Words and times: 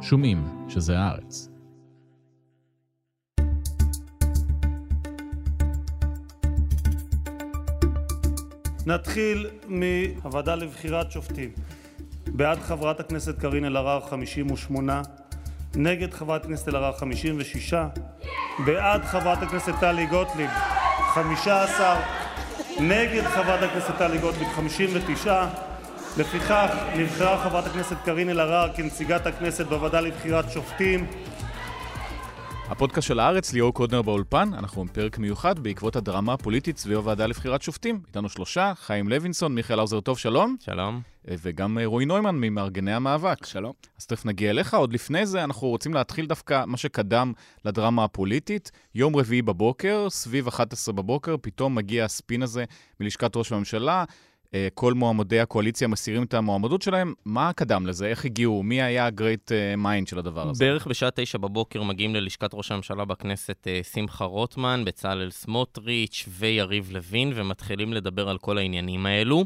שומעים 0.00 0.44
שזה 0.68 0.98
הארץ. 0.98 1.48
נתחיל 8.86 9.46
מהוועדה 9.68 10.54
לבחירת 10.54 11.10
שופטים. 11.10 11.50
בעד 12.26 12.58
חברת 12.58 13.00
הכנסת 13.00 13.38
קארין 13.38 13.64
אלהרר 13.64 14.00
58, 14.00 15.02
נגד 15.76 16.14
חברת 16.14 16.44
הכנסת 16.44 16.68
אלהרר 16.68 16.92
56, 16.92 17.74
בעד 18.64 19.04
חברת 19.04 19.42
הכנסת 19.42 19.72
טלי 19.80 20.06
גוטליב 20.06 20.50
15, 21.14 22.00
נגד 22.80 23.22
חברת 23.24 23.62
הכנסת 23.62 23.94
טלי 23.98 24.18
גוטליב 24.18 24.48
59. 24.56 25.67
לפיכך 26.18 26.70
נבחרה 26.96 27.44
חברת 27.44 27.66
הכנסת 27.66 27.96
קארין 28.04 28.28
אלהרר 28.28 28.72
כנציגת 28.76 29.26
הכנסת 29.26 29.66
בוועדה 29.66 30.00
לבחירת 30.00 30.50
שופטים. 30.50 31.06
הפודקאסט 32.68 33.08
של 33.08 33.20
הארץ, 33.20 33.52
ליאור 33.52 33.74
קודנר 33.74 34.02
באולפן, 34.02 34.54
אנחנו 34.54 34.84
בפרק 34.84 35.18
מיוחד 35.18 35.58
בעקבות 35.58 35.96
הדרמה 35.96 36.32
הפוליטית 36.32 36.78
סביב 36.78 36.96
הוועדה 36.96 37.26
לבחירת 37.26 37.62
שופטים. 37.62 38.00
איתנו 38.06 38.28
שלושה, 38.28 38.72
חיים 38.76 39.08
לוינסון, 39.08 39.54
מיכאל 39.54 39.78
האוזר 39.78 40.00
טוב, 40.00 40.18
שלום. 40.18 40.56
שלום. 40.60 41.00
וגם 41.24 41.78
רועי 41.84 42.06
נוימן 42.06 42.36
ממארגני 42.36 42.92
המאבק. 42.92 43.46
שלום. 43.46 43.72
אז 43.98 44.06
תכף 44.06 44.26
נגיע 44.26 44.50
אליך. 44.50 44.74
עוד 44.74 44.92
לפני 44.92 45.26
זה, 45.26 45.44
אנחנו 45.44 45.68
רוצים 45.68 45.94
להתחיל 45.94 46.26
דווקא 46.26 46.64
מה 46.66 46.76
שקדם 46.76 47.32
לדרמה 47.64 48.04
הפוליטית. 48.04 48.70
יום 48.94 49.16
רביעי 49.16 49.42
בבוקר, 49.42 50.06
סביב 50.10 50.48
11 50.48 50.94
בבוקר, 50.94 51.36
פתאום 51.42 51.74
מגיע 51.74 52.04
הספין 52.04 52.42
הזה 52.42 52.64
מלשכת 53.00 53.36
ראש 53.36 53.52
הממשלה. 53.52 54.04
אה, 54.54 54.68
כל 54.74 54.94
מועמדי 54.94 55.40
הקואליציה 55.40 55.88
מסירים 55.88 56.22
את 56.22 56.34
המועמדות 56.34 56.82
שלהם. 56.82 57.14
מה 57.24 57.52
קדם 57.52 57.86
לזה? 57.86 58.06
איך 58.06 58.24
הגיעו? 58.24 58.62
מי 58.62 58.82
היה 58.82 59.06
ה 59.06 59.14
great 59.14 59.52
mind 59.76 60.08
של 60.08 60.18
הדבר 60.18 60.48
הזה? 60.48 60.64
בערך 60.64 60.86
בשעה 60.86 61.10
תשע 61.14 61.38
בבוקר 61.38 61.82
מגיעים 61.82 62.14
ללשכת 62.14 62.50
ראש 62.54 62.72
הממשלה 62.72 63.04
בכנסת 63.04 63.66
אה, 63.66 63.80
שמחה 63.92 64.24
רוטמן, 64.24 64.82
בצלאל 64.86 65.30
סמוטריץ' 65.30 66.24
ויריב 66.28 66.90
לוין, 66.92 67.32
ומתחילים 67.34 67.92
לדבר 67.92 68.28
על 68.28 68.38
כל 68.38 68.58
העניינים 68.58 69.06
האלו. 69.06 69.44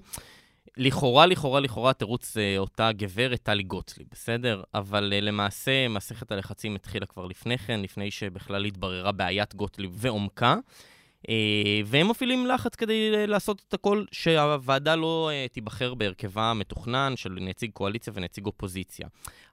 לכאורה, 0.77 1.27
לכאורה, 1.27 1.61
לכאורה, 1.61 1.93
תירוץ 1.93 2.37
אה, 2.37 2.59
אותה 2.59 2.93
גברת 2.93 3.41
טלי 3.43 3.63
גוטליב, 3.63 4.07
בסדר? 4.13 4.63
אבל 4.75 5.13
למעשה, 5.23 5.89
מסכת 5.89 6.33
הלחצים 6.33 6.75
התחילה 6.75 7.07
כבר 7.07 7.27
לפני 7.27 7.59
כן, 7.59 7.81
לפני 7.81 8.11
שבכלל 8.11 8.65
התבררה 8.65 9.13
בעיית 9.13 9.55
גוטליב 9.55 9.91
ועומקה. 9.95 10.57
אה, 11.29 11.81
והם 11.87 12.09
מפעילים 12.09 12.47
לחץ 12.47 12.75
כדי 12.75 13.27
לעשות 13.27 13.63
את 13.69 13.75
הכל 13.75 14.05
שהוועדה 14.13 14.97
לא 14.97 15.31
אה, 15.33 15.47
תיבחר 15.53 15.95
בהרכבה 15.95 16.43
המתוכנן 16.43 17.13
של 17.17 17.39
נציג 17.41 17.71
קואליציה 17.73 18.13
ונציג 18.17 18.47
אופוזיציה. 18.47 19.09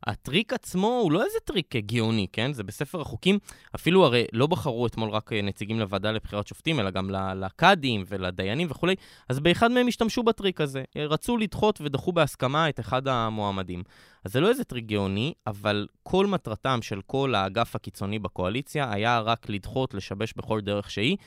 הטריק 0.08 0.54
עצמו 0.54 0.88
הוא 0.88 1.12
לא 1.12 1.26
איזה 1.26 1.38
טריק 1.46 1.76
גאוני, 1.76 2.28
כן? 2.34 2.54
זה 2.54 2.64
בספר 2.64 3.02
החוקים. 3.02 3.40
אפילו 3.76 4.06
הרי 4.06 4.26
לא 4.34 4.48
בחרו 4.48 4.88
אתמול 4.88 5.10
רק 5.10 5.34
אה, 5.34 5.42
נציגים 5.42 5.80
לוועדה 5.80 6.12
לבחירת 6.12 6.48
שופטים, 6.48 6.80
אלא 6.80 6.90
גם 6.90 7.10
לקאדים 7.36 8.04
ולדיינים 8.08 8.68
וכולי, 8.72 8.96
אז 9.30 9.40
באחד 9.40 9.72
מהם 9.72 9.88
השתמשו 9.88 10.24
בטריק 10.24 10.62
הזה. 10.62 10.84
רצו 10.98 11.38
לדחות 11.38 11.82
ודחו 11.82 12.12
בהסכמה 12.12 12.70
את 12.70 12.80
אחד 12.80 13.08
המועמדים. 13.08 13.84
אז 14.26 14.34
זה 14.34 14.40
לא 14.40 14.50
איזה 14.50 14.64
טריק 14.64 14.86
גאוני, 14.86 15.34
אבל 15.48 15.88
כל 16.04 16.28
מטרתם 16.28 16.80
של 16.82 17.02
כל 17.02 17.36
האגף 17.36 17.76
הקיצוני 17.76 18.20
בקואליציה 18.20 18.94
היה 18.94 19.20
רק 19.20 19.50
לדחות, 19.50 19.94
לשבש 19.94 20.34
בכל 20.38 20.62
דרך 20.62 20.92
שהיא. 20.92 21.18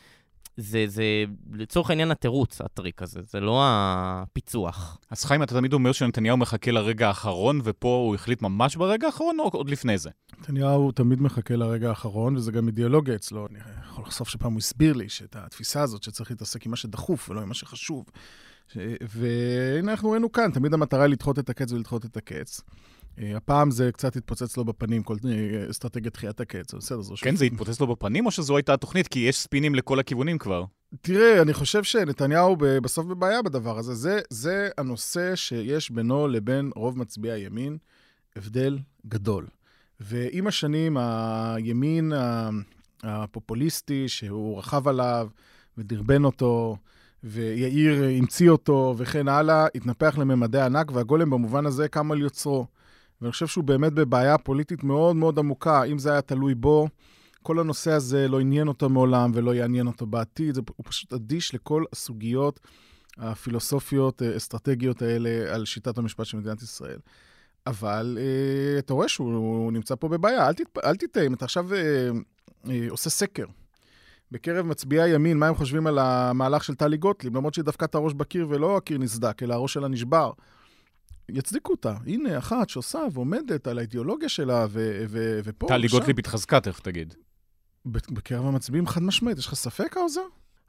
זה, 0.57 0.85
זה 0.87 1.05
לצורך 1.53 1.91
העניין 1.91 2.11
התירוץ, 2.11 2.61
הטריק 2.61 3.03
הזה, 3.03 3.21
זה 3.23 3.41
לא 3.41 3.63
הפיצוח. 3.65 4.99
אז 5.11 5.25
חיים, 5.25 5.43
אתה 5.43 5.55
תמיד 5.55 5.73
אומר 5.73 5.93
שנתניהו 5.93 6.37
מחכה 6.37 6.71
לרגע 6.71 7.09
האחרון, 7.09 7.61
ופה 7.65 7.89
הוא 7.89 8.15
החליט 8.15 8.43
ממש 8.43 8.77
ברגע 8.77 9.07
האחרון, 9.07 9.41
או 9.41 9.49
עוד 9.53 9.71
לפני 9.71 9.99
זה? 9.99 10.11
נתניהו 10.41 10.93
תמיד 10.93 11.23
מחכה 11.23 11.57
לרגע 11.57 11.89
האחרון, 11.89 12.37
וזה 12.37 12.53
גם 12.53 12.67
אידיאולוגיה 12.67 13.15
אצלו. 13.15 13.47
אני 13.51 13.59
יכול 13.89 14.05
לחשוף 14.05 14.29
שפעם 14.29 14.53
הוא 14.53 14.59
הסביר 14.59 14.93
לי 14.93 15.09
שאת 15.09 15.37
התפיסה 15.37 15.83
הזאת 15.83 16.03
שצריך 16.03 16.31
להתעסק 16.31 16.67
עם 16.67 16.71
מה 16.71 16.77
שדחוף 16.77 17.31
ולא 17.31 17.41
עם 17.41 17.49
מה 17.49 17.55
שחשוב. 17.55 18.05
והנה 19.01 19.91
אנחנו 19.91 20.11
ראינו 20.11 20.33
כאן, 20.33 20.51
תמיד 20.51 20.75
המטרה 20.75 21.03
היא 21.03 21.11
לדחות 21.11 21.39
את 21.39 21.51
הקץ 21.51 21.73
ולדחות 21.73 22.05
את 22.05 22.17
הקץ. 22.17 22.61
אה, 23.19 23.37
הפעם 23.37 23.71
זה 23.71 23.93
קצת 23.93 24.17
התפוצץ 24.17 24.57
לו 24.57 24.65
בפנים, 24.65 25.03
כל 25.03 25.17
אה, 25.25 25.71
אסטרטגיית 25.71 26.15
דחיית 26.15 26.41
הקץ, 26.41 26.75
בסדר, 26.75 27.01
זו 27.01 27.15
כן, 27.21 27.37
זה 27.37 27.45
התפוצץ 27.45 27.81
לו 27.81 27.87
בפנים, 27.87 28.27
או 28.27 28.31
שזו 28.31 28.57
הייתה 28.57 28.75
התוכנית? 28.75 29.09
כי 29.09 29.19
יש 29.19 29.39
ספינים 29.39 29.75
לכל 29.75 29.99
הכיוונים 29.99 30.39
כבר. 30.39 30.65
תראה, 31.01 31.43
אני 31.43 31.53
חושב 31.53 31.83
שנתניהו 31.83 32.57
בסוף 32.57 33.07
בבעיה 33.07 33.43
בדבר 33.43 33.79
הזה. 33.79 33.95
זה, 33.95 34.21
זה 34.31 34.69
הנושא 34.79 35.37
שיש 35.37 35.91
בינו 35.91 36.29
לבין 36.29 36.71
רוב 36.77 36.99
מצביעי 36.99 37.35
הימין 37.35 37.79
הבדל 38.37 38.79
גדול. 39.07 39.47
ועם 40.01 40.47
השנים, 40.47 40.97
הימין 40.97 42.13
הפופוליסטי, 43.03 44.09
שהוא 44.09 44.59
רכב 44.59 44.89
עליו 44.89 45.29
ודרבן 45.79 46.25
אותו, 46.25 46.77
ויאיר 47.25 48.05
המציא 48.19 48.51
אותו 48.51 48.95
וכן 48.99 49.29
הלאה, 49.29 49.67
התנפח 49.75 50.19
לממדי 50.19 50.61
ענק, 50.61 50.91
והגולם 50.93 51.31
במובן 51.31 51.67
הזה 51.67 51.89
קם 51.89 52.13
על 52.13 52.21
יוצרו. 52.21 52.67
ואני 53.23 53.33
חושב 53.33 53.47
שהוא 53.47 53.65
באמת 53.65 53.93
בבעיה 53.93 54.39
פוליטית 54.39 54.85
מאוד 54.85 55.17
מאוד 55.17 55.39
עמוקה. 55.39 55.85
אם 55.85 55.99
זה 55.99 56.13
היה 56.13 56.21
תלוי 56.23 56.55
בו, 56.55 56.89
כל 57.43 57.59
הנושא 57.59 57.93
הזה 57.93 58.29
לא 58.29 58.41
עניין 58.41 58.69
אותו 58.69 58.89
מעולם 58.89 59.31
ולא 59.35 59.55
יעניין 59.55 59.87
אותו 59.87 60.07
בעתיד. 60.07 60.57
הוא 60.57 60.85
פשוט 60.85 61.13
אדיש 61.13 61.55
לכל 61.55 61.85
הסוגיות 61.93 62.61
הפילוסופיות, 63.19 64.23
אה, 64.23 64.37
אסטרטגיות 64.37 65.03
האלה 65.03 65.55
על 65.55 65.65
שיטת 65.65 65.99
המשפט 65.99 66.27
של 66.27 66.37
מדינת 66.37 66.63
ישראל. 66.63 66.99
אבל 67.67 68.19
אה, 68.21 68.79
אתה 68.79 68.95
רואה 68.95 69.09
שהוא 69.09 69.73
נמצא 69.73 69.95
פה 69.95 70.09
בבעיה. 70.09 70.49
אל, 70.49 70.53
תת, 70.53 70.65
תטעה, 70.99 71.27
אם 71.27 71.35
אתה 71.35 71.45
עכשיו 71.45 71.75
אה, 71.75 72.11
עושה 72.91 73.11
סקר 73.11 73.47
בקרב 74.31 74.67
מצביעי 74.67 75.03
הימין, 75.03 75.39
מה 75.39 75.49
הם 75.49 75.55
חושבים 75.55 75.87
על 75.87 75.99
המהלך 75.99 76.65
של 76.65 76.75
טלי 76.75 76.97
גוטליב, 76.97 77.37
למרות 77.37 77.55
שהיא 77.55 77.65
דפקה 77.65 77.87
את 77.87 77.95
הראש 77.95 78.13
בקיר 78.13 78.47
ולא 78.51 78.77
הקיר 78.77 78.99
נסדק, 78.99 79.43
אלא 79.43 79.55
הראש 79.55 79.73
שלה 79.73 79.89
נשבר. 79.89 80.33
יצדיקו 81.29 81.73
אותה. 81.73 81.95
הנה, 82.07 82.39
אחת 82.39 82.69
שעושה 82.69 82.99
ועומדת 83.13 83.67
על 83.67 83.79
האידיאולוגיה 83.79 84.29
שלה, 84.29 84.67
ו- 84.71 85.05
ו- 85.09 85.41
ופה... 85.45 85.67
טלי 85.69 85.89
גוטליב 85.89 86.19
התחזקה, 86.19 86.61
תכף 86.61 86.81
תגיד. 86.81 87.15
בקרב 87.87 88.47
המצביעים 88.47 88.87
חד 88.87 89.03
משמעית, 89.03 89.39
יש 89.39 89.47
לך 89.47 89.55
ספק, 89.55 89.97
האוזר? 89.97 90.21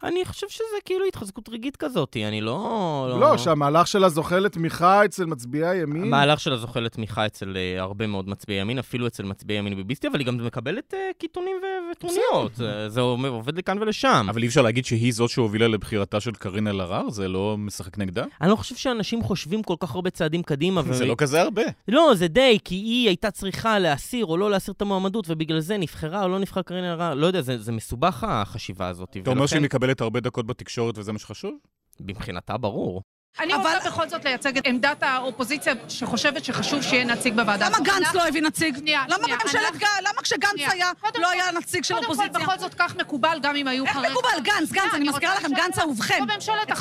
אני 0.04 0.26
חושב 0.26 0.50
שזה 0.50 0.78
כאילו 0.86 1.06
התחזקות 1.06 1.50
רגעית 1.50 1.76
כזאת, 1.76 2.18
אני 2.28 2.42
לא... 2.42 3.08
לא, 3.10 3.20
לא 3.20 3.38
שהמהלך 3.38 3.88
שלה 3.88 4.10
זוכה 4.10 4.40
לתמיכה 4.40 5.06
אצל 5.06 5.26
מצביעי 5.26 5.68
הימין. 5.68 6.04
המהלך 6.04 6.40
שלה 6.40 6.58
זוכה 6.58 6.80
לתמיכה 6.80 7.26
אצל 7.26 7.54
uh, 7.54 7.82
הרבה 7.82 8.08
מאוד 8.08 8.30
מצביעי 8.30 8.62
ימין, 8.62 8.80
אפילו 8.80 9.08
אצל 9.08 9.24
מצביעי 9.24 9.60
ימין 9.60 9.76
ביביסטי, 9.76 10.08
אבל 10.08 10.20
היא 10.20 10.28
גם 10.28 10.46
מקבלת 10.46 10.94
uh, 10.94 10.98
קיתונים 11.18 11.56
וטרוניות. 11.92 12.56
זה, 12.56 12.90
זה 12.90 13.02
עובד 13.02 13.58
לכאן 13.58 13.78
ולשם. 13.82 14.28
אבל 14.30 14.42
אי 14.42 14.48
אפשר 14.48 14.62
להגיד 14.62 14.86
שהיא 14.86 15.14
זאת 15.14 15.30
שהובילה 15.30 15.68
לבחירתה 15.68 16.20
של 16.20 16.32
קארין 16.32 16.68
אלהרר? 16.68 17.10
זה 17.10 17.28
לא 17.28 17.56
משחק 17.58 17.98
נגדה? 17.98 18.24
אני 18.42 18.50
לא 18.50 18.56
חושב 18.56 18.76
שאנשים 18.76 19.24
חושבים 19.24 19.64
כל 19.64 19.76
כך 19.80 19.96
הרבה 19.96 20.10
צעדים 20.10 20.44
קדימה. 20.44 20.82
ו... 20.86 20.94
זה 20.94 21.06
לא 21.06 21.16
כזה 21.18 21.42
הרבה. 21.42 21.62
לא, 21.88 22.12
זה 22.16 22.28
די, 22.28 22.58
כי 22.64 22.76
היא 22.76 23.08
הייתה 23.08 23.32
צריכה 23.32 23.80
להסיר 23.80 24.26
או 24.26 24.38
לא 24.38 24.52
להסיר 24.52 24.74
את 24.78 24.82
המועמדות, 24.82 25.26
ובגלל 25.30 25.60
זה 25.60 25.78
נבחרה 25.78 26.24
או 26.24 26.28
לא 26.28 26.40
נבחרה 26.40 26.64
קארין 26.64 26.84
אלהרר. 26.84 27.14
לא 27.14 27.28
יודע, 27.28 27.42
זה, 27.42 27.58
זה 27.58 27.72
מסובך 27.72 28.24
החשיבה 28.28 28.88
הזאת. 28.88 29.18
אתה 29.22 29.30
אומר 29.30 29.46
שהיא 29.46 29.62
מקבלת 29.84 30.02
הרבה 30.02 30.20
דקות 30.20 30.48
בתקשורת. 30.48 30.98
וזה 30.98 31.12
מה 31.12 31.20
שחשוב? 31.20 31.58
מבחינתה 32.00 32.58
ברור. 32.58 33.02
אני 33.40 33.54
רוצה 33.54 33.78
בכל 33.86 34.10
זאת 34.10 34.26
לייצג 34.26 34.58
את 34.58 34.68
עמדת 34.68 35.04
האופוזיציה 35.04 35.74
שחושבת 35.88 36.46
שחשוב 36.46 36.82
שיהיה 36.82 37.06
נציג 37.06 37.34
בוועדה. 37.36 37.70
למה 37.70 37.78
גנץ 37.80 38.14
לא 38.14 38.28
הביא 38.28 38.42
נציג? 38.42 38.78
למה 38.88 39.18
בממשלת 39.18 39.74
גנץ, 39.74 40.08
למה 40.10 40.22
כשגנץ 40.22 40.72
היה 40.72 40.92
לא 41.20 41.30
היה 41.30 41.52
נציג 41.52 41.84
של 41.84 41.96
אופוזיציה? 41.96 42.30
קודם 42.30 42.46
כל, 42.46 42.52
בכל 42.52 42.60
זאת 42.60 42.74
כך 42.74 42.96
מקובל 42.96 43.38
גם 43.42 43.56
אם 43.56 43.68
היו 43.68 43.86
חרדים. 43.86 44.04
איך 44.04 44.12
מקובל? 44.12 44.44
גנץ, 44.44 44.72
גנץ, 44.72 44.94
אני 44.94 45.10
מזכירה 45.10 45.36
לכם, 45.36 45.50
גנץ 45.56 45.80
אהובכם. 45.80 46.26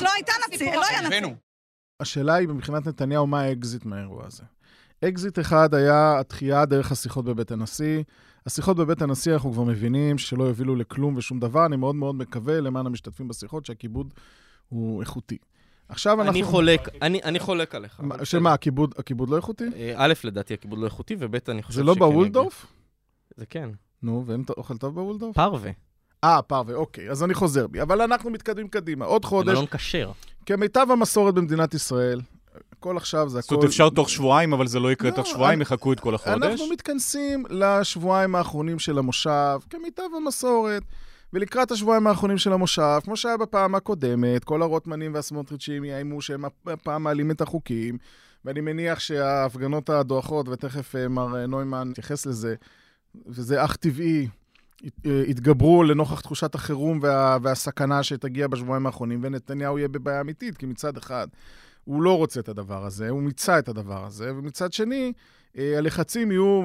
לא 0.02 0.10
הייתה 0.14 0.32
נציג, 0.48 0.74
לא 0.74 0.86
היה 0.86 1.00
נציג. 1.00 1.34
השאלה 2.00 2.34
היא 2.34 2.48
מבחינת 2.48 2.86
נתניהו, 2.86 3.26
מה 3.26 3.40
האקזיט 3.40 3.84
מהאירוע 3.84 4.26
הזה? 4.26 4.42
אקזיט 5.04 5.38
אחד 5.38 5.74
היה 5.74 6.20
התחייה 6.20 6.64
דרך 6.64 6.92
השיחות 6.92 7.24
בבית 7.24 7.50
הנשיא. 7.50 8.02
השיחות 8.46 8.76
בבית 8.76 9.02
הנשיא, 9.02 9.32
אנחנו 9.32 9.52
כבר 9.52 9.62
מבינים 9.62 10.18
שלא 10.18 10.44
יובילו 10.44 10.76
לכלום 10.76 11.16
ושום 11.16 11.40
דבר. 11.40 11.66
אני 11.66 11.76
מאוד 11.76 11.94
מאוד 11.94 12.14
מקווה, 12.14 12.60
למען 12.60 12.86
המשתתפים 12.86 13.28
בשיחות, 13.28 13.66
שהכיבוד 13.66 14.14
הוא 14.68 15.00
איכותי. 15.00 15.38
עכשיו 15.88 16.20
אנחנו... 16.20 16.30
אני 16.30 16.44
חולק, 16.44 16.88
אני, 17.02 17.22
אני 17.22 17.38
חולק 17.38 17.74
עליך. 17.74 18.02
שמה, 18.24 18.52
הכיבוד, 18.52 18.94
הכיבוד 18.98 19.30
לא 19.30 19.36
איכותי? 19.36 19.64
אה, 19.76 19.94
א', 19.96 20.12
לדעתי 20.24 20.54
הכיבוד 20.54 20.78
לא 20.78 20.84
איכותי, 20.84 21.16
וב', 21.18 21.34
אני 21.48 21.62
חושב 21.62 21.74
שכן... 21.74 21.82
זה 21.82 21.82
לא 21.82 21.94
בוולדורף? 21.94 22.66
זה 23.36 23.46
כן. 23.46 23.70
נו, 24.02 24.24
ואין 24.26 24.44
אוכל 24.56 24.76
טוב 24.76 24.94
בוולדורף? 24.94 25.34
פרווה. 25.34 25.70
אה, 26.24 26.42
פרווה, 26.42 26.74
אוקיי, 26.74 27.10
אז 27.10 27.22
אני 27.22 27.34
חוזר 27.34 27.66
בי. 27.66 27.82
אבל 27.82 28.00
אנחנו 28.00 28.30
מתקדמים 28.30 28.68
קדימה. 28.68 29.04
עוד 29.04 29.24
חודש... 29.24 29.48
זה 29.48 29.52
מלון 29.52 29.66
כשר. 29.66 30.12
כמיטב 30.46 30.86
המסורת 30.90 31.34
במדינת 31.34 31.74
ישראל, 31.74 32.20
הכל 32.82 32.96
עכשיו 32.96 33.28
זה 33.28 33.38
הכל... 33.38 33.44
זאת 33.44 33.52
אומרת, 33.52 33.64
אפשר 33.64 33.90
תוך 33.90 34.10
שבועיים, 34.10 34.52
אבל 34.52 34.66
זה 34.66 34.80
לא 34.80 34.92
יקרה 34.92 35.10
לא, 35.10 35.16
תוך 35.16 35.26
שבועיים, 35.26 35.60
יחכו 35.60 35.92
את 35.92 36.00
כל 36.00 36.14
החודש? 36.14 36.42
אנחנו 36.42 36.66
מתכנסים 36.72 37.44
לשבועיים 37.50 38.34
האחרונים 38.34 38.78
של 38.78 38.98
המושב, 38.98 39.58
כמיטב 39.70 40.02
המסורת. 40.16 40.82
ולקראת 41.32 41.70
השבועיים 41.70 42.06
האחרונים 42.06 42.38
של 42.38 42.52
המושב, 42.52 42.98
כמו 43.04 43.16
שהיה 43.16 43.36
בפעם 43.36 43.74
הקודמת, 43.74 44.44
כל 44.44 44.62
הרוטמנים 44.62 45.14
והסמוטריצ'ים 45.14 45.84
יאיימו 45.84 46.22
שהם 46.22 46.44
הפעם 46.66 47.02
מעלים 47.02 47.30
את 47.30 47.40
החוקים, 47.40 47.98
ואני 48.44 48.60
מניח 48.60 48.98
שההפגנות 49.00 49.90
הדועכות, 49.90 50.48
ותכף 50.48 50.96
אה, 50.96 51.08
מר 51.08 51.46
נוימן 51.46 51.88
יתייחס 51.90 52.26
לזה, 52.26 52.54
וזה 53.26 53.64
אך 53.64 53.76
טבעי, 53.76 54.28
יתגברו 55.04 55.82
לנוכח 55.82 56.20
תחושת 56.20 56.54
החירום 56.54 56.98
וה, 57.02 57.38
והסכנה 57.42 58.02
שתגיע 58.02 58.46
בשבועיים 58.48 58.86
האחרונים, 58.86 59.20
ונתניהו 59.22 59.78
יהיה 59.78 59.88
בבעיה 59.88 60.20
אמיתית, 60.20 60.56
כי 60.56 60.66
מצד 60.66 60.96
אחד, 60.96 61.28
הוא 61.84 62.02
לא 62.02 62.16
רוצה 62.16 62.40
את 62.40 62.48
הדבר 62.48 62.84
הזה, 62.84 63.08
הוא 63.08 63.22
מיצה 63.22 63.58
את 63.58 63.68
הדבר 63.68 64.06
הזה, 64.06 64.32
ומצד 64.34 64.72
שני, 64.72 65.12
אה, 65.58 65.78
הלחצים 65.78 66.30
יהיו, 66.30 66.62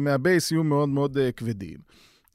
מהבייס 0.00 0.52
יהיו 0.52 0.64
מאוד 0.64 0.88
מאוד 0.88 1.18
אה, 1.18 1.32
כבדים. 1.32 1.78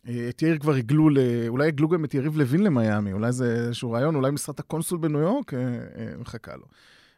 אה, 0.08 0.30
את 0.30 0.42
יאיר 0.42 0.58
כבר 0.58 0.74
הגלו, 0.74 1.10
אולי 1.48 1.68
הגלו 1.68 1.90
גם 1.90 2.06
את 2.06 2.14
יריב 2.14 2.38
לוין 2.38 2.64
למיאמי, 2.64 3.14
אולי 3.14 3.32
זה 3.32 3.56
איזשהו 3.56 3.92
רעיון, 3.92 4.16
אולי 4.16 4.32
משרת 4.32 4.60
הקונסול 4.60 4.98
בניו 4.98 5.20
יורק 5.20 5.54
מחכה 6.20 6.56
לו. 6.56 6.66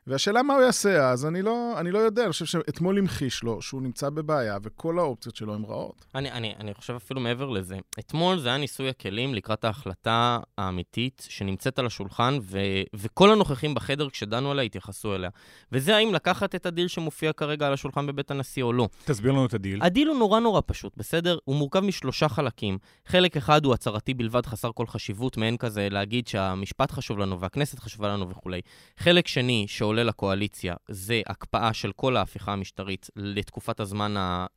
והשאלה 0.08 0.44
מה 0.44 0.54
הוא 0.54 0.62
יעשה 0.62 1.10
אז, 1.10 1.26
אני 1.26 1.42
לא, 1.42 1.74
אני 1.78 1.92
לא 1.92 2.00
יודע, 2.00 2.24
אני 2.24 2.32
חושב 2.32 2.46
שאתמול 2.46 2.98
המחיש 2.98 3.44
לו 3.44 3.62
שהוא 3.62 3.82
נמצא 3.82 4.10
בבעיה 4.10 4.58
וכל 4.64 5.00
האופציות 5.00 5.36
שלו 5.36 5.56
הן 5.56 5.64
רעות. 5.64 6.06
אני, 6.16 6.32
אני, 6.32 6.54
אני 6.60 6.74
חושב 6.74 6.94
אפילו 6.94 7.22
מעבר 7.22 7.50
לזה. 7.50 7.78
אתמול 8.00 8.40
זה 8.40 8.50
היה 8.50 8.58
ניסוי 8.58 8.90
הכלים 8.90 9.34
לקראת 9.34 9.64
ההחלטה 9.64 10.40
האמיתית 10.58 11.28
שנמצאת 11.30 11.80
על 11.80 11.86
השולחן, 11.86 12.38
ו, 12.42 12.60
וכל 12.94 13.32
הנוכחים 13.32 13.76
בחדר 13.76 14.10
כשדנו 14.10 14.52
עליה 14.52 14.64
התייחסו 14.64 15.16
אליה. 15.16 15.30
וזה 15.72 15.96
האם 15.96 16.14
לקחת 16.14 16.56
את 16.56 16.66
הדיל 16.66 16.88
שמופיע 16.88 17.34
כרגע 17.34 17.68
על 17.68 17.74
השולחן 17.74 18.08
בבית 18.08 18.32
הנשיא 18.32 18.64
או 18.64 18.74
לא. 18.74 18.88
תסביר 19.06 19.32
לנו 19.32 19.46
את 19.46 19.54
הדיל. 19.54 19.84
הדיל 19.84 20.08
הוא 20.08 20.18
נורא 20.18 20.40
נורא 20.40 20.62
פשוט, 20.66 20.94
בסדר? 20.98 21.38
הוא 21.44 21.56
מורכב 21.56 21.80
משלושה 21.80 22.30
חלקים. 22.30 22.78
חלק 23.06 23.38
אחד 23.38 23.66
הוא 23.66 23.74
הצהרתי 23.74 24.14
בלבד, 24.14 24.46
חסר 24.46 24.72
כל 24.76 24.88
חשיבות, 24.88 25.38
מעין 25.38 25.58
כזה 25.58 25.88
להגיד 25.92 26.28
שהמשפט 26.28 26.92
חשוב 26.92 27.18
לנו 27.20 27.40
והכנסת 27.40 27.80
חשובה 27.80 28.08
לנו 28.08 28.30
וכולי. 28.30 28.62
חלק 28.98 29.28
שני, 29.28 29.66
שעולה 29.94 30.04
לקואליציה 30.04 30.76
זה 30.90 31.22
הקפאה 31.28 31.74
של 31.74 31.92
כל 31.96 32.18
ההפיכה 32.18 32.54
המשטרית 32.54 33.10
לתקופת 33.16 33.80
הזמן 33.80 34.16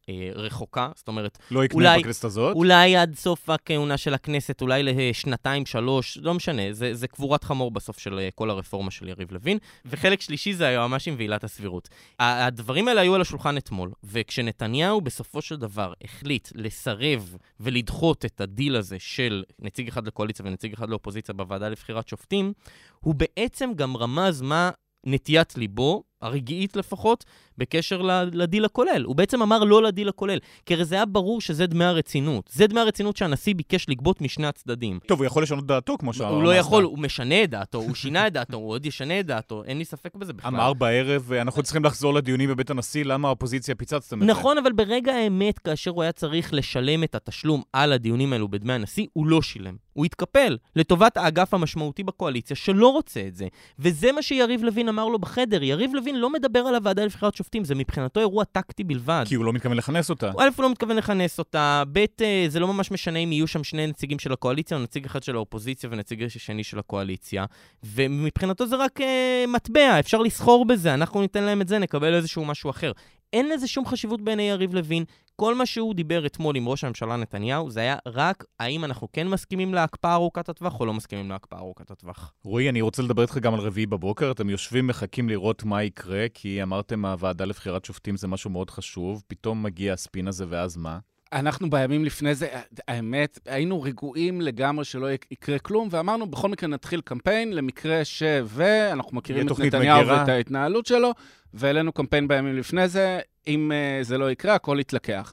הרחוקה, 0.08 0.88
זאת 0.96 1.08
אומרת, 1.08 1.38
לא 1.50 1.64
יודע 1.64 1.78
אולי, 1.78 2.00
בכנסת 2.00 2.24
הזאת? 2.24 2.56
אולי 2.56 2.96
עד 2.96 3.14
סוף 3.14 3.50
הכהונה 3.50 3.96
של 3.96 4.14
הכנסת, 4.14 4.62
אולי 4.62 4.82
לשנתיים, 4.82 5.66
שלוש, 5.66 6.18
לא 6.22 6.34
משנה, 6.34 6.62
זה, 6.72 6.94
זה 6.94 7.08
קבורת 7.08 7.44
חמור 7.44 7.70
בסוף 7.70 7.98
של 7.98 8.18
אה, 8.18 8.28
כל 8.34 8.50
הרפורמה 8.50 8.90
של 8.90 9.08
יריב 9.08 9.32
לוין. 9.32 9.58
וחלק 9.84 10.20
שלישי 10.20 10.54
זה 10.54 10.66
היועמ"שים 10.66 11.14
ועילת 11.18 11.44
הסבירות. 11.44 11.88
הדברים 12.18 12.88
האלה 12.88 13.00
היו 13.00 13.14
על 13.14 13.20
השולחן 13.20 13.56
אתמול, 13.56 13.90
וכשנתניהו 14.04 15.00
בסופו 15.00 15.42
של 15.42 15.56
דבר 15.56 15.92
החליט 16.04 16.48
לסרב 16.54 17.36
ולדחות 17.60 18.24
את 18.24 18.40
הדיל 18.40 18.76
הזה 18.76 18.96
של 18.98 19.44
נציג 19.58 19.88
אחד 19.88 20.06
לקואליציה 20.06 20.46
ונציג 20.46 20.72
אחד 20.72 20.90
לאופוזיציה 20.90 21.34
בוועדה 21.34 21.68
לבחירת 21.68 22.08
שופטים, 22.08 22.52
הוא 23.00 23.14
בעצם 23.14 23.70
גם 23.76 23.96
רמז 23.96 24.42
מה 24.42 24.70
נטיית 25.06 25.56
ליבו, 25.56 26.02
הרגעית 26.22 26.76
לפחות, 26.76 27.24
בקשר 27.58 28.02
לדיל 28.32 28.64
הכולל. 28.64 29.04
הוא 29.04 29.16
בעצם 29.16 29.42
אמר 29.42 29.64
לא 29.64 29.82
לדיל 29.82 30.08
הכולל, 30.08 30.38
כי 30.66 30.74
הרי 30.74 30.84
זה 30.84 30.94
היה 30.94 31.04
ברור 31.04 31.40
שזה 31.40 31.66
דמי 31.66 31.84
הרצינות. 31.84 32.50
זה 32.52 32.66
דמי 32.66 32.80
הרצינות 32.80 33.16
שהנשיא 33.16 33.54
ביקש 33.54 33.88
לגבות 33.88 34.20
משני 34.20 34.46
הצדדים. 34.46 34.98
טוב, 35.06 35.18
הוא 35.18 35.26
יכול 35.26 35.42
לשנות 35.42 35.66
דעתו, 35.66 35.98
כמו 35.98 36.12
שאמר. 36.12 36.28
הוא 36.28 36.42
לא 36.42 36.54
יכול, 36.54 36.84
הוא 36.84 36.98
משנה 36.98 37.44
את 37.44 37.50
דעתו, 37.50 37.78
הוא 37.78 37.94
שינה 37.94 38.26
את 38.26 38.32
דעתו, 38.32 38.56
הוא 38.56 38.70
עוד 38.70 38.86
ישנה 38.86 39.20
את 39.20 39.26
דעתו, 39.26 39.64
אין 39.64 39.78
לי 39.78 39.84
ספק 39.84 40.14
בזה 40.14 40.32
בכלל. 40.32 40.54
אמר 40.54 40.72
בערב, 40.72 41.32
אנחנו 41.32 41.62
צריכים 41.62 41.84
לחזור 41.84 42.14
לדיונים 42.14 42.48
בבית 42.48 42.70
הנשיא, 42.70 43.04
למה 43.04 43.28
האופוזיציה 43.28 43.74
פיצצתם 43.74 44.16
את 44.16 44.26
זה? 44.26 44.32
נכון, 44.32 44.58
אבל 44.58 44.72
ברגע 44.72 45.14
האמת, 45.14 45.58
כאשר 45.58 45.90
הוא 45.90 46.02
היה 46.02 46.12
צריך 46.12 46.54
לשלם 46.54 47.04
את 47.04 47.14
התשלום 47.14 47.62
על 47.72 47.92
הדיונים 47.92 48.32
האלו 48.32 48.48
בדמי 48.48 48.72
הנשיא, 48.72 49.06
הוא 49.12 49.26
לא 49.26 49.42
שילם. 49.42 49.76
הוא 49.92 50.04
התקפל 50.04 50.56
לטובת 50.76 51.16
האגף 51.16 51.54
המשמעותי 51.54 52.02
בקואליציה 52.02 52.56
שלא 52.56 52.88
רוצה 52.88 53.20
את 53.28 53.36
זה. 53.36 53.46
וזה 53.78 54.12
מה 54.12 54.22
שיריב 54.22 54.62
לוין 54.62 54.88
אמר 54.88 55.08
לו 55.08 55.18
בחדר. 55.18 55.62
יריב 55.62 55.94
לוין 55.94 56.05
לא 56.14 56.30
מדבר 56.30 56.58
על 56.58 56.74
הוועדה 56.74 57.04
לבחירת 57.04 57.34
שופטים, 57.34 57.64
זה 57.64 57.74
מבחינתו 57.74 58.20
אירוע 58.20 58.44
טקטי 58.44 58.84
בלבד. 58.84 59.24
כי 59.28 59.34
הוא 59.34 59.44
לא 59.44 59.52
מתכוון 59.52 59.76
לכנס 59.76 60.10
אותה. 60.10 60.30
א', 60.38 60.48
הוא 60.56 60.62
לא 60.62 60.70
מתכוון 60.70 60.96
לכנס 60.96 61.38
אותה, 61.38 61.82
ב', 61.92 62.04
אה, 62.20 62.46
זה 62.48 62.60
לא 62.60 62.68
ממש 62.68 62.90
משנה 62.90 63.18
אם 63.18 63.32
יהיו 63.32 63.46
שם 63.46 63.64
שני 63.64 63.86
נציגים 63.86 64.18
של 64.18 64.32
הקואליציה, 64.32 64.76
או 64.76 64.82
נציג 64.82 65.04
אחד 65.06 65.22
של 65.22 65.36
האופוזיציה 65.36 65.90
ונציג 65.92 66.28
שני 66.28 66.64
של 66.64 66.78
הקואליציה. 66.78 67.44
ומבחינתו 67.84 68.66
זה 68.66 68.76
רק 68.76 69.00
uh, 69.00 69.04
מטבע, 69.48 70.00
אפשר 70.00 70.18
לסחור 70.18 70.64
בזה, 70.64 70.94
אנחנו 70.94 71.20
ניתן 71.20 71.42
להם 71.42 71.60
את 71.60 71.68
זה, 71.68 71.78
נקבל 71.78 72.14
איזשהו 72.14 72.44
משהו 72.44 72.70
אחר. 72.70 72.92
אין 73.32 73.48
לזה 73.48 73.68
שום 73.68 73.86
חשיבות 73.86 74.20
בעיני 74.20 74.42
יריב 74.42 74.74
לוין. 74.74 75.04
כל 75.36 75.54
מה 75.54 75.66
שהוא 75.66 75.94
דיבר 75.94 76.26
אתמול 76.26 76.56
עם 76.56 76.68
ראש 76.68 76.84
הממשלה 76.84 77.16
נתניהו, 77.16 77.70
זה 77.70 77.80
היה 77.80 77.96
רק 78.06 78.44
האם 78.60 78.84
אנחנו 78.84 79.08
כן 79.12 79.28
מסכימים 79.28 79.74
להקפאה 79.74 80.14
ארוכת 80.14 80.48
הטווח 80.48 80.80
או 80.80 80.86
לא 80.86 80.94
מסכימים 80.94 81.30
להקפאה 81.30 81.58
ארוכת 81.58 81.90
הטווח. 81.90 82.32
רועי, 82.44 82.68
אני 82.68 82.80
רוצה 82.80 83.02
לדבר 83.02 83.22
איתך 83.22 83.38
גם 83.38 83.54
על 83.54 83.60
רביעי 83.60 83.86
בבוקר. 83.86 84.30
אתם 84.30 84.50
יושבים, 84.50 84.86
מחכים 84.86 85.28
לראות 85.28 85.64
מה 85.64 85.82
יקרה, 85.82 86.26
כי 86.34 86.62
אמרתם 86.62 87.04
הוועדה 87.04 87.44
לבחירת 87.44 87.84
שופטים 87.84 88.16
זה 88.16 88.28
משהו 88.28 88.50
מאוד 88.50 88.70
חשוב. 88.70 89.22
פתאום 89.26 89.62
מגיע 89.62 89.92
הספין 89.92 90.28
הזה, 90.28 90.44
ואז 90.48 90.76
מה? 90.76 90.98
אנחנו 91.32 91.70
בימים 91.70 92.04
לפני 92.04 92.34
זה, 92.34 92.48
האמת, 92.88 93.38
היינו 93.46 93.82
רגועים 93.82 94.40
לגמרי 94.40 94.84
שלא 94.84 95.06
יקרה 95.30 95.58
כלום, 95.58 95.88
ואמרנו, 95.90 96.26
בכל 96.26 96.48
מקרה 96.48 96.68
נתחיל 96.68 97.00
קמפיין 97.00 97.52
למקרה 97.52 98.04
ש... 98.04 98.22
ואנחנו 98.44 99.16
מכירים 99.16 99.46
את 99.46 99.58
נתניהו 99.58 100.00
מגירה. 100.00 100.18
ואת 100.20 100.28
ההתנהלות 100.28 100.86
שלו, 100.86 101.12
והעלינו 101.56 101.92
קמפיין 101.92 102.28
בימים 102.28 102.56
לפני 102.56 102.88
זה, 102.88 103.20
אם 103.46 103.72
uh, 103.72 104.04
זה 104.04 104.18
לא 104.18 104.30
יקרה, 104.30 104.54
הכל 104.54 104.78
יתלקח. 104.80 105.32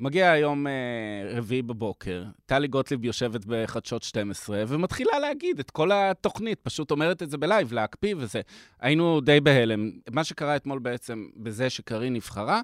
מגיע 0.00 0.30
היום 0.30 0.66
uh, 0.66 0.70
רביעי 1.36 1.62
בבוקר, 1.62 2.24
טלי 2.46 2.68
גוטליב 2.68 3.04
יושבת 3.04 3.44
בחדשות 3.46 4.02
12 4.02 4.62
ומתחילה 4.68 5.18
להגיד 5.18 5.58
את 5.58 5.70
כל 5.70 5.92
התוכנית, 5.92 6.60
פשוט 6.62 6.90
אומרת 6.90 7.22
את 7.22 7.30
זה 7.30 7.38
בלייב, 7.38 7.72
להקפיא 7.72 8.14
וזה. 8.18 8.40
היינו 8.80 9.20
די 9.20 9.40
בהלם. 9.40 9.90
מה 10.10 10.24
שקרה 10.24 10.56
אתמול 10.56 10.78
בעצם 10.78 11.26
בזה 11.36 11.70
שקארין 11.70 12.12
נבחרה, 12.12 12.60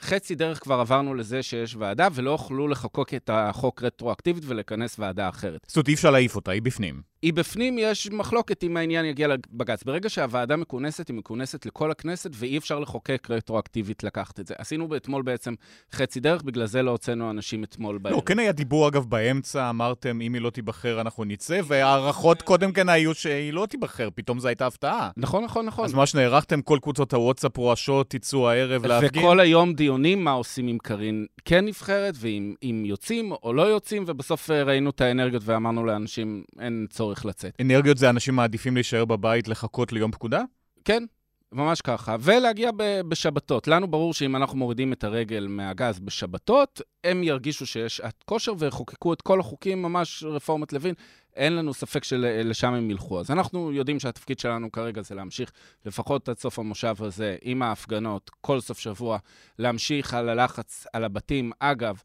חצי 0.00 0.34
דרך 0.34 0.58
כבר 0.58 0.74
עברנו 0.80 1.14
לזה 1.14 1.42
שיש 1.42 1.76
ועדה, 1.78 2.08
ולא 2.14 2.30
יוכלו 2.30 2.68
לחוקק 2.68 3.14
את 3.14 3.30
החוק 3.32 3.82
רטרואקטיבית 3.82 4.44
ולכנס 4.46 4.98
ועדה 4.98 5.28
אחרת. 5.28 5.60
זאת 5.66 5.76
אומרת, 5.76 5.88
אי 5.88 5.94
אפשר 5.94 6.10
להעיף 6.10 6.36
אותה, 6.36 6.50
היא 6.50 6.62
בפנים. 6.62 7.16
היא 7.22 7.32
בפנים, 7.32 7.78
יש 7.78 8.10
מחלוקת 8.10 8.64
אם 8.64 8.76
העניין 8.76 9.04
יגיע 9.04 9.28
לבג"ץ. 9.28 9.82
ברגע 9.84 10.08
שהוועדה 10.08 10.56
מכונסת, 10.56 11.08
היא 11.08 11.16
מכונסת 11.16 11.66
לכל 11.66 11.90
הכנסת, 11.90 12.30
ואי 12.34 12.58
אפשר 12.58 12.78
לחוקק 12.78 13.28
רטרואקטיבית 13.30 14.04
לקחת 14.04 14.40
את 14.40 14.46
זה. 14.46 14.54
עשינו 14.58 14.96
אתמול 14.96 15.22
בעצם 15.22 15.54
חצי 15.92 16.20
דרך, 16.20 16.42
בגלל 16.42 16.66
זה 16.66 16.82
לא 16.82 16.90
הוצאנו 16.90 17.30
אנשים 17.30 17.64
אתמול 17.64 17.98
בערב. 17.98 18.16
לא, 18.16 18.22
כן 18.26 18.38
היה 18.38 18.52
דיבור, 18.52 18.88
אגב, 18.88 19.04
באמצע, 19.04 19.70
אמרתם, 19.70 20.20
אם 20.20 20.34
היא 20.34 20.42
לא 20.42 20.50
תיבחר, 20.50 21.00
אנחנו 21.00 21.24
נצא, 21.24 21.60
והערכות 21.64 22.42
קודם 22.42 22.72
כן 22.72 22.88
היו 22.88 23.14
שהיא 23.14 23.52
לא 23.52 23.66
תיבחר, 23.66 24.08
פתאום 24.14 24.38
זו 24.38 24.48
הייתה 24.48 24.66
הפתעה. 24.66 25.10
נכון, 25.16 25.44
נכון, 25.44 25.66
נכון. 25.66 25.84
אז 25.84 25.94
מה 25.94 26.06
שנערכתם, 26.06 26.62
כל 26.62 26.78
קבוצות 26.82 27.14
הוואטסאפ 27.14 27.56
רועשות, 27.56 28.10
תצאו 28.10 28.50
הערב 28.50 28.86
להפגין. 28.86 29.22
וכל 29.22 29.40
היום 29.40 29.72
דיונים 29.86 30.24
מה 30.24 30.30
עושים 30.30 30.66
עם 30.66 30.78
קארין 30.78 31.26
כן 31.44 31.64
נבחרת, 31.64 32.14
ואם 32.16 32.84
יוצאים 32.86 33.32
או 33.32 33.52
לא 33.52 33.62
יוצאים, 33.62 34.04
ובסוף 34.06 34.50
אה, 34.50 34.62
ראינו 34.62 34.90
את 34.90 35.00
האנרגיות 35.00 35.42
ואמרנו 35.44 35.84
לאנשים, 35.84 36.44
אין 36.60 36.86
צורך 36.90 37.24
לצאת. 37.24 37.56
אנרגיות 37.60 37.98
זה 37.98 38.10
אנשים 38.10 38.34
מעדיפים 38.34 38.74
להישאר 38.74 39.04
בבית, 39.04 39.48
לחכות 39.48 39.92
ליום 39.92 40.12
פקודה? 40.12 40.42
כן, 40.84 41.04
ממש 41.52 41.80
ככה. 41.80 42.16
ולהגיע 42.20 42.70
ב- 42.76 43.00
בשבתות. 43.08 43.68
לנו 43.68 43.86
ברור 43.86 44.14
שאם 44.14 44.36
אנחנו 44.36 44.58
מורידים 44.58 44.92
את 44.92 45.04
הרגל 45.04 45.46
מהגז 45.48 45.98
בשבתות, 46.00 46.80
הם 47.04 47.22
ירגישו 47.22 47.66
שיש 47.66 47.96
שעת 47.96 48.22
כושר 48.24 48.52
ויחוקקו 48.58 49.12
את 49.12 49.22
כל 49.22 49.40
החוקים, 49.40 49.82
ממש 49.82 50.24
רפורמת 50.26 50.72
לוין. 50.72 50.94
אין 51.36 51.56
לנו 51.56 51.74
ספק 51.74 52.04
שלשם 52.04 52.74
הם 52.74 52.90
ילכו. 52.90 53.20
אז 53.20 53.30
אנחנו 53.30 53.72
יודעים 53.72 54.00
שהתפקיד 54.00 54.38
שלנו 54.38 54.72
כרגע 54.72 55.02
זה 55.02 55.14
להמשיך 55.14 55.52
לפחות 55.86 56.28
עד 56.28 56.38
סוף 56.38 56.58
המושב 56.58 56.94
הזה 56.98 57.36
עם 57.42 57.62
ההפגנות, 57.62 58.30
כל 58.40 58.60
סוף 58.60 58.78
שבוע, 58.78 59.18
להמשיך 59.58 60.14
על 60.14 60.28
הלחץ 60.28 60.86
על 60.92 61.04
הבתים. 61.04 61.52
אגב, 61.58 62.02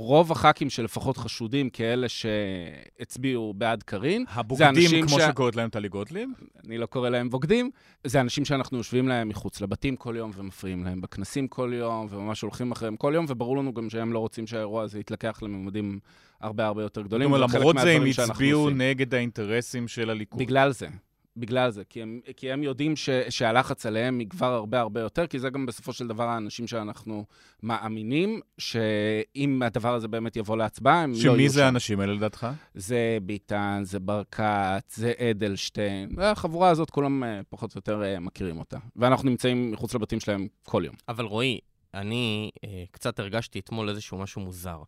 רוב 0.00 0.32
הח"כים 0.32 0.70
שלפחות 0.70 1.16
חשודים 1.16 1.70
כאלה 1.70 2.06
שהצביעו 2.08 3.54
בעד 3.56 3.82
קארין, 3.82 4.24
הבוגדים, 4.28 5.06
כמו 5.06 5.20
ש... 5.20 5.22
שקוראת 5.22 5.56
להם 5.56 5.70
טלי 5.70 5.88
גוטליב? 5.88 6.30
אני 6.66 6.78
לא 6.78 6.86
קורא 6.86 7.08
להם 7.08 7.30
בוגדים. 7.30 7.70
זה 8.04 8.20
אנשים 8.20 8.44
שאנחנו 8.44 8.78
יושבים 8.78 9.08
להם 9.08 9.28
מחוץ 9.28 9.60
לבתים 9.60 9.96
כל 9.96 10.14
יום 10.18 10.30
ומפריעים 10.34 10.84
להם 10.84 11.00
בכנסים 11.00 11.48
כל 11.48 11.72
יום, 11.74 12.06
וממש 12.10 12.40
הולכים 12.40 12.72
אחריהם 12.72 12.96
כל 12.96 13.12
יום, 13.14 13.26
וברור 13.28 13.56
לנו 13.56 13.74
גם 13.74 13.90
שהם 13.90 14.12
לא 14.12 14.18
רוצים 14.18 14.46
שהאירוע 14.46 14.82
הזה 14.82 15.00
יתלקח 15.00 15.38
לממדים 15.42 15.98
הרבה 16.40 16.66
הרבה 16.66 16.82
יותר 16.82 17.02
גדולים. 17.02 17.28
זאת 17.28 17.36
אומרת, 17.36 17.54
למרות 17.54 17.76
זה 17.82 17.90
הם 17.90 18.02
הצביעו 18.06 18.70
נגד 18.70 19.14
האינטרסים 19.14 19.88
של 19.88 20.10
הליכוד. 20.10 20.38
בגלל 20.38 20.72
זה. 20.72 20.88
בגלל 21.40 21.70
זה, 21.70 21.84
כי 21.84 22.02
הם, 22.02 22.20
כי 22.36 22.52
הם 22.52 22.62
יודעים 22.62 22.96
ש, 22.96 23.10
שהלחץ 23.28 23.86
עליהם 23.86 24.20
יגבר 24.20 24.52
הרבה 24.52 24.80
הרבה 24.80 25.00
יותר, 25.00 25.26
כי 25.26 25.38
זה 25.38 25.50
גם 25.50 25.66
בסופו 25.66 25.92
של 25.92 26.06
דבר 26.06 26.28
האנשים 26.28 26.66
שאנחנו 26.66 27.24
מאמינים, 27.62 28.40
שאם 28.58 29.62
הדבר 29.62 29.94
הזה 29.94 30.08
באמת 30.08 30.36
יבוא 30.36 30.56
להצבעה, 30.56 31.02
הם 31.02 31.10
לא 31.10 31.16
יהיו 31.16 31.22
שם. 31.22 31.34
שמי 31.34 31.48
זה 31.48 31.66
האנשים 31.66 32.00
האלה 32.00 32.12
לדעתך? 32.12 32.46
זה 32.74 33.18
ביטן, 33.22 33.80
זה 33.84 34.00
ברקת, 34.00 34.84
זה 34.94 35.12
אדלשטיין. 35.30 36.10
החבורה 36.18 36.70
הזאת, 36.70 36.90
כולם 36.90 37.24
אה, 37.24 37.40
פחות 37.48 37.74
או 37.74 37.78
יותר 37.78 38.02
אה, 38.02 38.20
מכירים 38.20 38.58
אותה. 38.58 38.78
ואנחנו 38.96 39.30
נמצאים 39.30 39.70
מחוץ 39.70 39.94
לבתים 39.94 40.20
שלהם 40.20 40.48
כל 40.62 40.82
יום. 40.86 40.94
אבל 41.08 41.24
רועי, 41.24 41.58
אני 41.94 42.50
אה, 42.64 42.84
קצת 42.90 43.18
הרגשתי 43.18 43.58
אתמול 43.58 43.88
איזשהו 43.88 44.18
משהו 44.18 44.40
מוזר. 44.40 44.82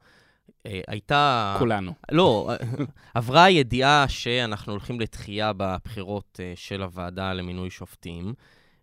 אה, 0.66 0.80
הייתה... 0.88 1.54
כולנו. 1.58 1.92
לא, 2.12 2.50
עברה 3.14 3.44
הידיעה 3.44 4.04
שאנחנו 4.08 4.72
הולכים 4.72 5.00
לתחייה 5.00 5.52
בבחירות 5.56 6.40
אה, 6.42 6.52
של 6.56 6.82
הוועדה 6.82 7.32
למינוי 7.32 7.70
שופטים, 7.70 8.34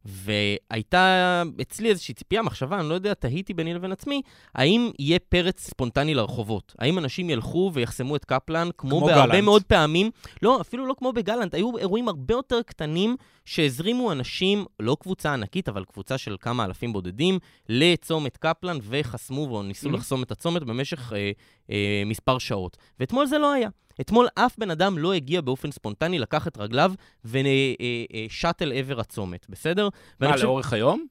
והייתה 0.07 1.43
אצלי 1.61 1.89
איזושהי 1.89 2.13
ציפייה, 2.13 2.41
מחשבה, 2.41 2.79
אני 2.79 2.89
לא 2.89 2.93
יודע, 2.93 3.13
תהיתי 3.13 3.53
ביני 3.53 3.73
לבין 3.73 3.91
עצמי, 3.91 4.21
האם 4.55 4.91
יהיה 4.99 5.19
פרץ 5.19 5.69
ספונטני 5.69 6.13
לרחובות? 6.13 6.75
האם 6.79 6.97
אנשים 6.97 7.29
ילכו 7.29 7.71
ויחסמו 7.73 8.15
את 8.15 8.25
קפלן, 8.25 8.69
כמו, 8.77 8.89
כמו 8.89 9.05
בהרבה 9.05 9.27
גלנט. 9.27 9.43
מאוד 9.43 9.63
פעמים? 9.63 10.11
לא, 10.41 10.61
אפילו 10.61 10.85
לא 10.85 10.95
כמו 10.97 11.13
בגלנט, 11.13 11.53
היו 11.53 11.77
אירועים 11.77 12.07
הרבה 12.07 12.33
יותר 12.33 12.61
קטנים 12.61 13.15
שהזרימו 13.47 14.11
אנשים, 14.11 14.65
לא 14.79 14.97
קבוצה 14.99 15.33
ענקית, 15.33 15.69
אבל 15.69 15.83
קבוצה 15.85 16.17
של 16.17 16.35
כמה 16.39 16.65
אלפים 16.65 16.93
בודדים, 16.93 17.39
לצומת 17.69 18.37
קפלן, 18.37 18.77
וחסמו 18.81 19.41
וניסו 19.41 19.89
Mhm. 19.89 19.93
לחסום 19.93 20.23
את 20.23 20.31
הצומת 20.31 20.63
במשך 20.63 21.13
אה, 21.13 21.31
אה, 21.71 22.03
מספר 22.05 22.37
שעות. 22.37 22.77
ואתמול 22.99 23.25
זה 23.25 23.37
לא 23.37 23.51
היה. 23.51 23.69
אתמול 24.01 24.27
אף 24.35 24.55
בן 24.57 24.71
אדם 24.71 24.97
לא 24.97 25.13
הגיע 25.13 25.41
באופן 25.41 25.71
ספונטני, 25.71 26.19
לקח 26.19 26.47
את 26.47 26.57
רגליו 26.57 26.91
ושט 27.25 28.61
אל 28.61 28.71
עבר 28.75 28.99
הצומת, 28.99 29.45
בסדר? 29.49 29.89
מה, 30.19 30.31
חושב- 30.31 30.43
לאורך 30.45 30.73
היום? 30.73 31.05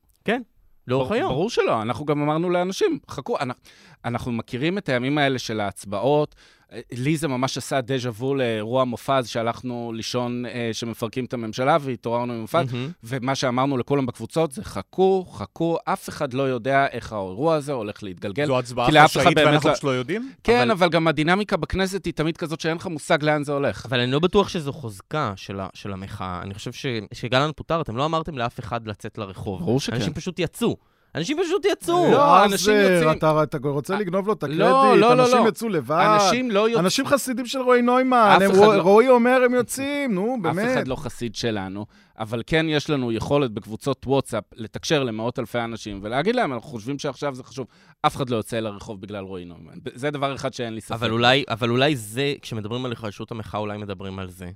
לאורך 0.88 1.12
היום. 1.12 1.28
ברור 1.32 1.50
שלא, 1.50 1.82
אנחנו 1.82 2.04
גם 2.06 2.22
אמרנו 2.22 2.50
לאנשים, 2.50 2.98
חכו, 3.10 3.38
אנחנו, 3.38 3.62
אנחנו 4.04 4.32
מכירים 4.32 4.78
את 4.78 4.88
הימים 4.88 5.18
האלה 5.18 5.38
של 5.38 5.60
ההצבעות. 5.60 6.34
אה, 6.72 6.80
לי 6.92 7.16
זה 7.16 7.28
ממש 7.28 7.58
עשה 7.58 7.80
דז'ה 7.80 8.10
וו 8.10 8.34
לאירוע 8.34 8.84
מופז, 8.84 9.28
שהלכנו 9.28 9.92
לישון 9.94 10.46
אה, 10.46 10.70
שמפרקים 10.72 11.24
את 11.24 11.34
הממשלה 11.34 11.76
והתעוררנו 11.80 12.32
עם 12.32 12.40
מופז, 12.40 12.72
מהמם. 12.72 12.90
ומה 13.04 13.34
שאמרנו 13.34 13.76
לכולם 13.78 14.06
בקבוצות 14.06 14.52
זה 14.52 14.64
חכו, 14.64 15.24
חכו, 15.32 15.76
אף 15.84 16.08
אחד 16.08 16.34
לא 16.34 16.42
יודע 16.42 16.86
איך 16.86 17.12
האירוע 17.12 17.54
הזה 17.54 17.72
הולך 17.72 18.02
להתגלגל. 18.02 18.46
זו 18.46 18.58
הצבעה 18.58 19.04
חשאית 19.04 19.38
ואנחנו 19.38 19.68
לא- 19.68 19.74
פשוט 19.74 19.84
לא 19.84 19.90
יודעים? 19.90 20.32
כן, 20.44 20.60
אבל- 20.60 20.70
אבל... 20.70 20.88
גם 20.88 21.08
הדינמיקה 21.08 21.56
בכנסת 21.56 22.04
היא 22.04 22.12
תמיד 22.14 22.36
כזאת 22.36 22.60
שאין 22.60 22.76
לך 22.76 22.86
מושג 22.86 23.22
לאן 23.22 23.44
זה 23.44 23.52
הולך. 23.52 23.86
אבל 23.86 24.00
אני 24.00 24.12
לא 24.12 24.18
בטוח 24.18 24.48
שזו 24.48 24.72
חוזקה 24.72 25.32
של, 25.36 25.60
ה, 25.60 25.68
של 25.74 25.92
המחאה. 25.92 26.40
אני 26.42 26.54
חושב 26.54 26.72
ש, 26.72 26.86
שגלנט 27.12 27.56
פוטר, 27.56 27.80
אתם 27.80 27.96
לא 27.96 28.04
אמרתם 28.04 28.38
לאף 28.38 28.60
אחד 28.60 28.86
לצאת 28.86 29.18
לרחוב. 29.18 29.60
ברור 29.60 29.80
שכן. 29.80 29.96
אנשים 29.96 30.12
פשוט 30.12 30.38
יצאו. 30.38 30.76
אנשים 31.16 31.38
פשוט 31.44 31.64
יצאו. 31.72 32.08
לא, 32.12 32.44
אנשים 32.44 32.74
יוצאים- 32.74 33.10
אתה, 33.10 33.42
אתה 33.42 33.58
רוצה 33.68 33.96
לגנוב 33.98 34.26
לו 34.26 34.32
את 34.32 34.42
הקרדיט, 34.42 34.60
לא, 34.60 34.96
לא, 34.96 35.16
לא, 35.16 35.22
אנשים 35.22 35.44
לא. 35.44 35.48
יצאו 35.48 35.68
לבד. 35.68 36.06
אנשים 36.14 36.50
לא 36.50 36.60
יוצאים... 36.60 36.78
אנשים 36.84 37.06
חסידים 37.06 37.46
של 37.46 37.58
רועי 37.58 37.82
נוימן, 37.82 38.34
אף 38.36 38.42
הם, 38.42 38.50
לא- 38.56 38.80
רועי 38.80 39.08
אומר 39.08 39.42
הם 39.44 39.54
יוצאים, 39.54 40.14
נו, 40.14 40.36
אף 40.36 40.42
באמת. 40.42 40.76
אחד 40.78 40.88
לא 40.88 40.96
חסיד 40.96 41.34
שלנו, 41.34 41.86
אבל 42.18 42.42
כן 42.46 42.66
יש 42.68 42.90
לנו 42.90 43.12
יכולת 43.12 43.50
בקבוצות 43.52 44.06
וואטסאפ 44.06 44.44
לתקשר 44.54 45.04
למאות 45.04 45.38
אלפי 45.38 45.58
אנשים 45.60 46.00
ולהגיד 46.02 46.36
להם, 46.36 46.52
אנחנו 46.52 46.68
חושבים 46.68 46.98
שעכשיו 46.98 47.34
זה 47.34 47.42
חשוב. 47.44 47.66
אף 48.06 48.16
אחד 48.16 48.30
לא 48.30 48.36
יוצא 48.36 48.60
לרחוב 48.60 49.00
בגלל 49.00 49.24
רועי 49.24 49.44
נוימן. 49.44 49.74
זה 49.94 50.10
דבר 50.10 50.34
אחד 50.34 50.54
שאין 50.54 50.74
לי 50.74 50.80
ספק. 50.80 50.92
אבל 50.92 51.10
אולי, 51.10 51.44
אבל 51.48 51.70
אולי 51.70 51.96
זה, 51.96 52.34
כשמדברים 52.42 52.84
על 52.84 52.90
היחלשות 52.90 53.30
המחאה, 53.30 53.60
אולי 53.60 53.78
מדברים 53.78 54.18
על 54.18 54.30
זה. 54.30 54.50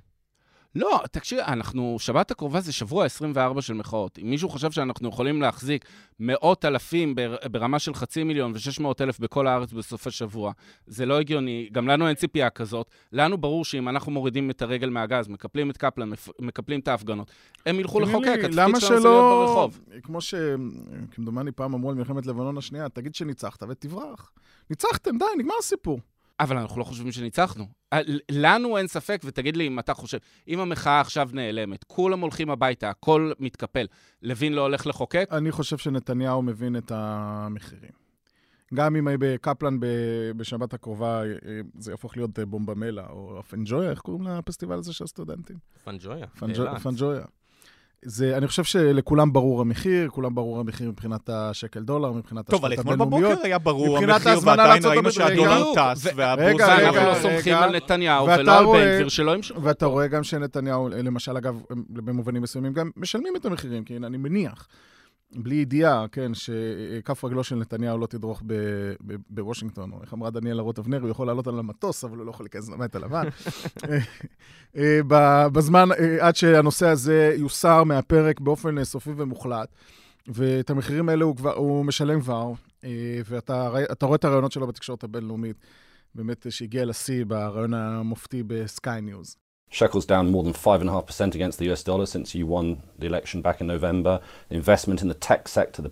לא, 0.75 1.01
תקשיב, 1.11 1.39
אנחנו, 1.39 1.97
שבת 1.99 2.31
הקרובה 2.31 2.61
זה 2.61 2.73
שבוע 2.73 3.05
24 3.05 3.61
של 3.61 3.73
מחאות. 3.73 4.19
אם 4.21 4.29
מישהו 4.29 4.49
חושב 4.49 4.71
שאנחנו 4.71 5.09
יכולים 5.09 5.41
להחזיק 5.41 5.85
מאות 6.19 6.65
אלפים 6.65 7.15
בר, 7.15 7.35
ברמה 7.51 7.79
של 7.79 7.93
חצי 7.93 8.23
מיליון 8.23 8.51
ו-600 8.51 8.85
אלף 9.01 9.19
בכל 9.19 9.47
הארץ 9.47 9.73
בסוף 9.73 10.07
השבוע, 10.07 10.51
זה 10.87 11.05
לא 11.05 11.19
הגיוני. 11.19 11.69
גם 11.71 11.87
לנו 11.87 12.07
אין 12.07 12.15
ציפייה 12.15 12.49
כזאת. 12.49 12.89
לנו 13.11 13.37
ברור 13.37 13.65
שאם 13.65 13.89
אנחנו 13.89 14.11
מורידים 14.11 14.49
את 14.49 14.61
הרגל 14.61 14.89
מהגז, 14.89 15.27
מקפלים 15.27 15.69
את 15.69 15.77
קפלן, 15.77 16.09
מקפלים 16.39 16.79
את 16.79 16.87
ההפגנות, 16.87 17.31
הם 17.65 17.79
ילכו 17.79 17.99
לחוקק, 17.99 18.27
התפקיד 18.27 18.53
שלנו 18.53 18.79
זה 18.79 18.87
להיות 18.89 19.01
שלא, 19.01 19.45
ברחוב. 19.45 19.79
כמו 20.03 20.21
שכמדומני 20.21 21.51
פעם 21.51 21.73
אמרו 21.73 21.89
על 21.89 21.95
מלחמת 21.95 22.25
לבנון 22.25 22.57
השנייה, 22.57 22.89
תגיד 22.89 23.15
שניצחת 23.15 23.63
ותברח. 23.69 24.31
ניצחתם, 24.69 25.17
די, 25.17 25.25
נגמר 25.37 25.53
הסיפור. 25.59 25.99
אבל 26.41 26.57
אנחנו 26.57 26.79
לא 26.79 26.83
חושבים 26.83 27.11
שניצחנו. 27.11 27.65
ה- 27.91 27.97
לנו 28.31 28.77
אין 28.77 28.87
ספק, 28.87 29.21
ותגיד 29.25 29.57
לי 29.57 29.67
אם 29.67 29.79
אתה 29.79 29.93
חושב, 29.93 30.17
אם 30.47 30.59
המחאה 30.59 30.99
עכשיו 30.99 31.29
נעלמת, 31.33 31.83
כולם 31.83 32.19
הולכים 32.19 32.49
הביתה, 32.49 32.89
הכל 32.89 33.31
מתקפל, 33.39 33.85
לוין 34.21 34.53
לא 34.53 34.61
הולך 34.61 34.87
לחוקק? 34.87 35.27
אני 35.31 35.51
חושב 35.51 35.77
שנתניהו 35.77 36.41
מבין 36.41 36.75
את 36.75 36.91
המחירים. 36.95 37.91
גם 38.73 38.95
אם 38.95 39.07
בקפלן 39.19 39.79
ב- 39.79 40.31
בשבת 40.37 40.73
הקרובה 40.73 41.23
אה, 41.25 41.31
זה 41.79 41.91
יהפוך 41.91 42.17
להיות 42.17 42.39
אה, 42.39 42.45
בומבמלה, 42.45 43.07
או 43.09 43.41
פנג'ויה, 43.49 43.89
איך 43.91 43.99
קוראים 43.99 44.27
לפסטיבל 44.27 44.77
הזה 44.77 44.93
של 44.93 45.03
הסטודנטים? 45.03 45.57
פנג'ויה. 46.39 46.79
פנג'ויה. 46.79 47.23
זה, 48.05 48.37
אני 48.37 48.47
חושב 48.47 48.63
שלכולם 48.63 49.33
ברור 49.33 49.61
המחיר, 49.61 50.09
כולם 50.09 50.35
ברור 50.35 50.59
המחיר 50.59 50.89
מבחינת 50.89 51.29
השקל 51.29 51.79
דולר, 51.79 52.11
מבחינת 52.11 52.45
טוב, 52.49 52.65
אבל 52.65 52.73
אתמול 52.73 52.93
הבינלאומיות. 52.93 53.31
בבוקר 53.31 53.45
היה 53.47 53.59
ברור 53.59 53.97
המחיר, 53.97 54.39
ועדיין 54.43 54.85
ראינו 54.85 55.11
שהדולר 55.11 55.63
טס, 55.75 56.07
והבורסה... 56.15 56.75
רגע, 56.77 57.09
לא. 57.09 57.15
סומכים 57.21 57.53
על 57.57 57.75
נתניהו 57.75 58.25
ואתה 58.27 58.41
ולא 58.41 58.57
על 58.57 58.65
רואה- 58.65 58.79
בן 58.85 58.95
גביר 58.95 59.09
שלא 59.09 59.35
ימשכו. 59.35 59.61
ואתה 59.63 59.85
רואה 59.85 60.07
גם 60.07 60.23
שנתניהו, 60.23 60.89
למשל, 60.89 61.37
אגב, 61.37 61.61
הם 61.69 61.83
במובנים 61.89 62.41
מסוימים 62.41 62.73
גם 62.73 62.89
משלמים 62.97 63.33
את 63.35 63.45
המחירים, 63.45 63.83
כי 63.83 63.97
אני 63.97 64.17
מניח, 64.17 64.67
בלי 65.35 65.55
ידיעה, 65.55 66.05
כן, 66.11 66.31
שכף 66.33 67.23
רגלו 67.23 67.43
של 67.43 67.55
נתניהו 67.55 67.97
לא 67.97 68.05
תדרוך 68.05 68.41
ב- 68.45 68.93
ב- 69.07 69.15
בוושינגטון, 69.29 69.91
או 69.91 70.01
איך 70.01 70.13
אמרה 70.13 70.29
דניאלה 70.29 70.61
רוט 70.61 70.79
אבנר, 70.79 71.01
הוא 71.01 71.09
יכול 71.09 71.27
לעלות 71.27 71.47
על 71.47 71.59
המטוס, 71.59 72.03
אבל 72.03 72.17
הוא 72.17 72.25
לא 72.25 72.31
יכול 72.31 72.43
להיכנס 72.43 72.69
לבית 72.69 72.95
הלבן. 72.95 73.27
אה, 74.77 74.99
ב- 75.07 75.47
בזמן, 75.47 75.89
אה, 75.91 76.27
עד 76.27 76.35
שהנושא 76.35 76.87
הזה 76.87 77.35
יוסר 77.37 77.83
מהפרק 77.83 78.39
באופן 78.39 78.77
אה, 78.77 78.85
סופי 78.85 79.09
ומוחלט, 79.17 79.69
ואת 80.27 80.69
המחירים 80.69 81.09
האלה 81.09 81.25
הוא, 81.25 81.35
כבר, 81.35 81.53
הוא 81.53 81.85
משלם 81.85 82.21
כבר, 82.21 82.51
ואתה 83.25 83.67
רואה 84.01 84.15
את 84.15 84.25
הרעיונות 84.25 84.51
שלו 84.51 84.67
בתקשורת 84.67 85.03
הבינלאומית, 85.03 85.57
באמת, 86.15 86.45
שהגיע 86.49 86.85
לשיא 86.85 87.25
ברעיון 87.25 87.73
המופתי 87.73 88.43
בסקיי 88.47 89.01
ניוז. 89.01 89.35
Shekel's 89.71 90.05
down 90.05 90.29
more 90.29 90.43
than 90.43 90.53
5.5% 90.53 91.33
against 91.33 91.57
the 91.57 91.71
US 91.71 91.81
dollar 91.81 92.05
since 92.05 92.35
you 92.35 92.45
won 92.45 92.83
the 92.99 93.07
election 93.07 93.41
back 93.41 93.61
in 93.61 93.67
November. 93.67 94.19
The 94.49 94.55
investment 94.55 95.01
in 95.01 95.07
the 95.07 95.13
tech 95.13 95.47
sector, 95.47 95.81
the, 95.81 95.91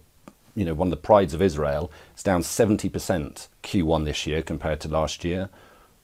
you 0.53 0.65
know, 0.65 0.73
one 0.73 0.87
of 0.87 0.91
the 0.91 0.97
prides 0.97 1.33
of 1.33 1.41
Israel, 1.41 1.89
is 2.15 2.21
down 2.21 2.41
70% 2.41 3.47
Q1 3.63 4.05
this 4.05 4.27
year 4.27 4.41
compared 4.41 4.81
to 4.81 4.89
last 4.89 5.23
year. 5.23 5.49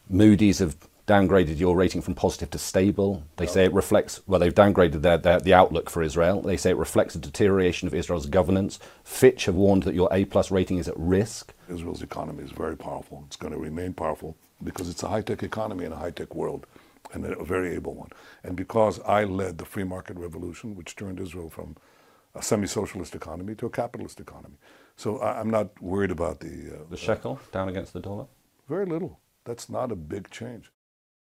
Moody's 0.09 0.59
have 0.59 0.77
downgraded 1.05 1.59
your 1.59 1.75
rating 1.75 2.01
from 2.01 2.15
positive 2.15 2.49
to 2.51 2.57
stable. 2.57 3.23
They 3.35 3.45
say 3.45 3.65
it 3.65 3.73
reflects, 3.73 4.21
well, 4.25 4.39
they've 4.39 4.55
downgraded 4.55 5.01
their, 5.01 5.17
their, 5.17 5.39
the 5.39 5.53
outlook 5.53 5.89
for 5.89 6.01
Israel. 6.01 6.41
They 6.41 6.57
say 6.57 6.71
it 6.71 6.77
reflects 6.77 7.13
a 7.13 7.19
deterioration 7.19 7.87
of 7.89 7.93
Israel's 7.93 8.25
governance. 8.25 8.79
Fitch 9.03 9.45
have 9.45 9.55
warned 9.55 9.83
that 9.83 9.93
your 9.93 10.07
A 10.13 10.23
plus 10.25 10.49
rating 10.49 10.77
is 10.77 10.87
at 10.87 10.97
risk. 10.97 11.53
Israel's 11.69 12.01
economy 12.01 12.43
is 12.43 12.51
very 12.51 12.77
powerful. 12.77 13.25
It's 13.27 13.35
going 13.35 13.53
to 13.53 13.59
remain 13.59 13.93
powerful 13.93 14.37
because 14.63 14.89
it's 14.89 15.03
a 15.03 15.09
high 15.09 15.21
tech 15.21 15.43
economy 15.43 15.83
in 15.83 15.91
a 15.91 15.97
high 15.97 16.11
tech 16.11 16.33
world 16.33 16.65
and 17.13 17.21
a 17.25 17.47
very 17.55 17.69
able 17.79 17.95
one. 18.03 18.11
And 18.45 18.53
because 18.63 18.95
I 19.19 19.21
led 19.41 19.53
the 19.61 19.67
free 19.73 19.87
market 19.95 20.15
revolution, 20.25 20.67
which 20.79 20.91
turned 21.01 21.17
Israel 21.25 21.49
from 21.57 21.69
a 22.39 22.41
semi 22.49 22.67
socialist 22.79 23.13
economy 23.21 23.53
to 23.59 23.65
a 23.71 23.73
capitalist 23.81 24.17
economy. 24.27 24.57
So 25.03 25.07
I, 25.27 25.29
I'm 25.39 25.51
not 25.59 25.67
worried 25.91 26.13
about 26.19 26.35
the. 26.45 26.53
Uh, 26.75 26.93
The 26.93 26.99
shekel 27.07 27.33
down 27.55 27.67
against 27.73 27.91
the 27.97 28.03
dollar. 28.09 28.25
very 28.75 28.87
little. 28.95 29.13
That's 29.47 29.67
not 29.77 29.87
a 29.97 29.99
big 30.13 30.25
change. 30.39 30.65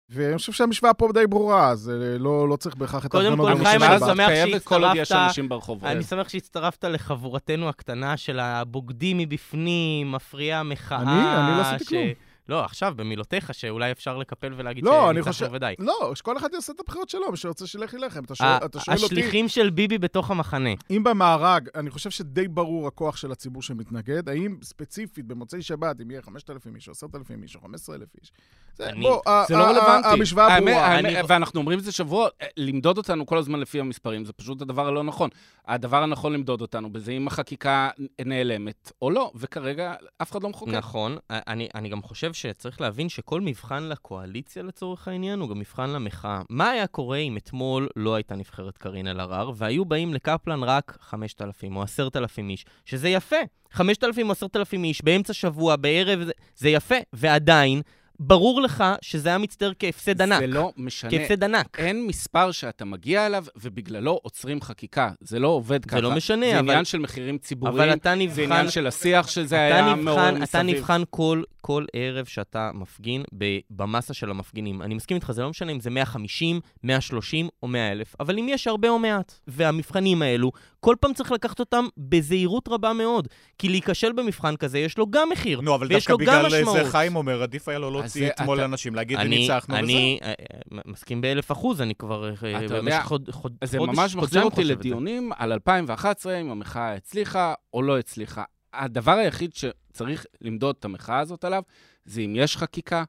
ואני 0.09 0.37
חושב 0.37 0.51
שהמשוואה 0.51 0.93
פה 0.93 1.09
די 1.13 1.27
ברורה, 1.27 1.69
אז 1.69 1.89
אה, 1.89 2.17
לא, 2.17 2.49
לא 2.49 2.55
צריך 2.55 2.75
בהכרח 2.75 3.05
את 3.05 3.11
קודם 3.11 3.25
ההפגנות 3.25 3.47
כל, 3.47 3.53
במוצאי 3.53 3.79
חיים, 3.79 3.91
אני 3.91 3.99
שמח 3.99 4.63
כל 4.63 4.81
שהצטרפת. 4.95 5.83
אני 5.83 6.03
שמח 6.03 6.29
שהצטרפת 6.29 6.83
לחבורתנו 6.83 7.69
הקטנה 7.69 8.17
של 8.17 8.39
הבוגדים 8.39 9.17
מבפנים, 9.17 10.11
מפריעי 10.11 10.53
המחאה. 10.53 11.01
אני? 11.01 11.11
אני 11.11 11.57
לא 11.57 11.61
עשיתי 11.61 11.85
ש- 11.85 11.87
כלום. 11.89 12.01
לא, 12.49 12.65
עכשיו, 12.65 12.93
במילותיך, 12.95 13.53
שאולי 13.53 13.91
אפשר 13.91 14.17
לקפל 14.17 14.53
ולהגיד 14.57 14.83
לא, 14.83 15.09
אני 15.09 15.15
שניצחנו 15.15 15.33
חושב... 15.33 15.49
ודי. 15.51 15.73
לא, 15.79 16.11
שכל 16.15 16.37
אחד 16.37 16.49
יעשה 16.53 16.73
את 16.73 16.79
הבחירות 16.79 17.09
שלו, 17.09 17.31
מי 17.31 17.37
שרוצה 17.37 17.67
שילך 17.67 17.93
ילך. 17.93 18.17
אתה 18.17 18.35
שואל, 18.35 18.49
אתה 18.65 18.79
שואל 18.79 18.95
אותי, 18.97 19.05
השליחים 19.05 19.47
של 19.47 19.69
ביבי 19.69 19.97
בתוך 19.97 20.31
המחנה. 20.31 20.69
אם 20.91 21.03
במארג, 21.03 21.67
אני 21.75 21.89
חושב 21.89 22.09
שדי 22.09 22.47
ברור 22.47 22.87
הכוח 22.87 23.17
של 23.17 23.31
הציבור 23.31 23.61
שמתנגד, 23.61 24.29
האם 24.29 24.57
ספציפית 24.63 25.25
במוצאי 25.25 25.61
שבת, 25.61 26.01
אם 26.01 26.11
יהיה 26.11 26.21
5,000 26.21 26.75
איש, 26.75 26.87
או 26.87 26.91
10,000 26.93 27.43
איש, 27.43 27.55
או 27.55 27.61
15,000 27.61 28.07
איש, 28.21 28.31
זה, 28.75 28.89
אני- 28.89 29.01
בוא, 29.01 29.21
זה 29.47 29.55
לא 29.57 29.63
רלוונטי. 29.63 30.07
המשוואה 30.07 30.59
ברורה. 30.61 30.99
אני- 30.99 31.13
ואנחנו 31.27 31.59
אומרים 31.59 31.79
את 31.79 31.83
זה 31.83 31.91
שבוע, 31.91 32.29
אה, 32.41 32.47
למדוד 32.57 32.97
אותנו 32.97 33.25
כל 33.25 33.37
הזמן 33.37 33.59
לפי 33.59 33.79
המספרים, 33.79 34.25
זה 34.25 34.33
פשוט 34.33 34.61
הדבר 34.61 34.87
הלא 34.87 35.03
נכון. 35.03 35.29
הדבר 35.67 36.03
הנכון 36.03 36.33
למדוד 36.33 36.61
אותנו 36.61 36.89
בזה 36.93 37.11
אם 37.11 37.27
החקיקה 37.27 37.89
נעלמת 38.25 38.91
או 39.01 39.11
לא, 39.11 39.31
וכרגע 39.35 39.93
אף 40.21 40.31
אחד 40.31 40.43
לא 40.43 40.49
מחוקק. 40.49 40.73
נכון. 40.73 41.17
אני, 41.29 41.67
אני 41.75 41.89
גם 41.89 42.01
חושב 42.01 42.33
שצריך 42.41 42.81
להבין 42.81 43.09
שכל 43.09 43.41
מבחן 43.41 43.83
לקואליציה 43.83 44.63
לצורך 44.63 45.07
העניין 45.07 45.39
הוא 45.39 45.49
גם 45.49 45.59
מבחן 45.59 45.89
למחאה. 45.89 46.41
מה 46.49 46.69
היה 46.69 46.87
קורה 46.87 47.17
אם 47.17 47.37
אתמול 47.37 47.89
לא 47.95 48.15
הייתה 48.15 48.35
נבחרת 48.35 48.77
קארין 48.77 49.07
אלהרר, 49.07 49.51
והיו 49.55 49.85
באים 49.85 50.13
לקפלן 50.13 50.63
רק 50.63 50.97
5,000 51.01 51.75
או 51.75 51.83
10,000 51.83 52.49
איש, 52.49 52.65
שזה 52.85 53.09
יפה. 53.09 53.35
5,000 53.71 54.27
או 54.27 54.31
10,000 54.31 54.83
איש 54.83 55.01
באמצע 55.01 55.33
שבוע, 55.33 55.75
בערב, 55.75 56.19
זה, 56.55 56.69
יפה. 56.69 56.95
ועדיין, 57.13 57.81
ברור 58.19 58.61
לך 58.61 58.83
שזה 59.01 59.29
היה 59.29 59.37
מצטער 59.37 59.71
כהפסד 59.79 60.21
ענק. 60.21 60.39
זה 60.39 60.47
לא 60.47 60.71
משנה. 60.77 61.11
כהפסד 61.11 61.43
ענק. 61.43 61.79
אין 61.79 62.07
מספר 62.07 62.51
שאתה 62.51 62.85
מגיע 62.85 63.25
אליו 63.25 63.45
ובגללו 63.55 64.19
עוצרים 64.23 64.61
חקיקה. 64.61 65.11
זה 65.21 65.39
לא 65.39 65.47
עובד 65.47 65.85
ככה. 65.85 65.99
לא 66.01 66.11
משנה, 66.11 66.45
זה 66.45 66.59
אבל- 66.59 66.69
עניין 66.69 66.85
של 66.85 66.99
מחירים 66.99 67.37
ציבוריים, 67.37 67.77
אבל 67.77 67.93
אתה 67.93 68.15
נבחן... 68.15 68.35
זה 68.35 68.43
עניין 68.43 68.69
של 68.69 68.87
השיח 68.87 69.27
שזה 69.27 69.55
אתה 69.67 69.75
היה 69.75 69.95
נבחן, 69.95 70.35
אתה 70.43 70.63
מסביב. 70.63 70.77
נבחן 70.77 71.01
כל, 71.09 71.43
כל 71.61 71.85
ערב 71.93 72.25
שאתה 72.25 72.71
מפגין 72.73 73.23
במסה 73.69 74.13
של 74.13 74.29
המפגינים. 74.29 74.81
אני 74.81 74.95
מסכים 74.95 75.15
איתך, 75.15 75.31
זה 75.31 75.41
לא 75.41 75.49
משנה 75.49 75.71
אם 75.71 75.79
זה 75.79 75.89
150, 75.89 76.59
130 76.83 77.49
או 77.63 77.67
100 77.67 77.91
אלף, 77.91 78.15
אבל 78.19 78.39
אם 78.39 78.47
יש 78.49 78.67
הרבה 78.67 78.89
או 78.89 78.99
מעט, 78.99 79.39
והמבחנים 79.47 80.21
האלו, 80.21 80.51
כל 80.87 80.95
פעם 80.99 81.13
צריך 81.13 81.31
לקחת 81.31 81.59
אותם 81.59 81.85
בזהירות 81.97 82.67
רבה 82.67 82.93
מאוד. 82.93 83.27
כי 83.57 83.69
להיכשל 83.69 84.11
במבחן 84.11 84.55
כזה, 84.55 84.79
יש 84.79 84.97
לו 84.97 85.07
גם 85.11 85.29
מחיר, 85.31 85.61
נו, 85.61 85.75
אבל 85.75 85.87
ויש 85.87 86.07
דווקא 86.07 86.11
לו 86.11 86.17
גם 86.17 86.43
בגלל. 86.49 86.83
זה 86.83 86.91
חיים 86.91 87.15
אומר, 87.15 87.41
עדיף 87.43 87.67
היה 87.67 87.79
לו 87.79 87.91
להוציא 87.91 88.21
זה- 88.25 88.31
אתמול 88.33 88.57
אתה- 88.57 88.67
לאנשים, 88.67 88.95
להגיד 88.95 89.17
אני, 89.19 89.35
וניצחנו 89.35 89.75
וזהו. 89.75 89.85
אני 89.85 90.19
אה, 90.21 90.27
אה, 90.27 90.79
מסכים 90.85 91.21
באלף 91.21 91.51
אחוז, 91.51 91.81
אני 91.81 91.95
כבר 91.95 92.29
אה, 92.29 92.33
אתה 92.33 92.63
יודע, 92.63 92.81
במשך 92.81 93.01
חוד, 93.03 93.29
חוד, 93.31 93.55
זה 93.63 93.77
חודש, 93.77 93.95
ממש 93.97 94.15
מחזיר 94.15 94.19
חודשיים 94.21 94.43
אותי 94.43 94.55
חושב 94.55 94.71
את 94.71 94.77
זה. 94.77 94.89
לדיונים 94.89 95.31
על 95.37 95.51
2011, 95.53 96.37
אם 96.41 96.51
המחאה 96.51 96.93
הצליחה 96.93 97.53
או 97.73 97.81
לא 97.81 97.99
הצליחה. 97.99 98.43
הדבר 98.73 99.11
היחיד 99.11 99.51
שצריך 99.53 100.25
למדוד 100.41 100.75
את 100.79 100.85
המחאה 100.85 101.19
הזאת 101.19 101.43
עליו, 101.45 101.63
זה 102.05 102.21
אם 102.21 102.33
יש 102.35 102.57
חקיקה 102.57 103.03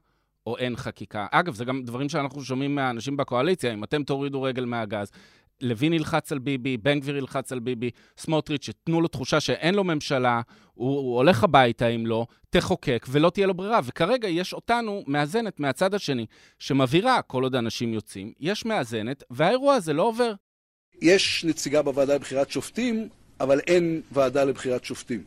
או 0.47 0.57
אין 0.57 0.75
חקיקה. 0.75 1.25
אגב, 1.31 1.53
זה 1.55 1.65
גם 1.65 1.83
דברים 1.83 2.09
שאנחנו 2.09 2.43
שומעים 2.43 2.75
מהאנשים 2.75 3.17
בקואליציה, 3.17 3.73
אם 3.73 3.83
אתם 3.83 4.03
תורידו 4.03 4.41
רגל 4.41 4.65
מהגז. 4.65 5.11
לוין 5.61 5.93
ילחץ 5.93 6.31
על 6.31 6.39
ביבי, 6.39 6.77
בן 6.77 6.99
גביר 6.99 7.17
ילחץ 7.17 7.51
על 7.51 7.59
ביבי, 7.59 7.89
סמוטריץ', 8.17 8.65
שתנו 8.65 9.01
לו 9.01 9.07
תחושה 9.07 9.39
שאין 9.39 9.75
לו 9.75 9.83
ממשלה, 9.83 10.41
הוא, 10.73 10.97
הוא 10.97 11.17
הולך 11.17 11.43
הביתה 11.43 11.87
אם 11.87 12.05
לא, 12.05 12.25
תחוקק 12.49 13.05
ולא 13.09 13.29
תהיה 13.29 13.47
לו 13.47 13.53
ברירה. 13.53 13.79
וכרגע 13.83 14.27
יש 14.27 14.53
אותנו 14.53 15.03
מאזנת 15.07 15.59
מהצד 15.59 15.93
השני, 15.93 16.25
שמבהירה, 16.59 17.21
כל 17.21 17.43
עוד 17.43 17.55
אנשים 17.55 17.93
יוצאים, 17.93 18.33
יש 18.39 18.65
מאזנת, 18.65 19.23
והאירוע 19.29 19.75
הזה 19.75 19.93
לא 19.93 20.03
עובר. 20.03 20.33
יש 21.01 21.45
נציגה 21.47 21.81
בוועדה 21.81 22.15
לבחירת 22.15 22.51
שופטים, 22.51 23.09
אבל 23.39 23.59
אין 23.59 24.01
ועדה 24.11 24.43
לבחירת 24.43 24.83
שופטים. 24.83 25.23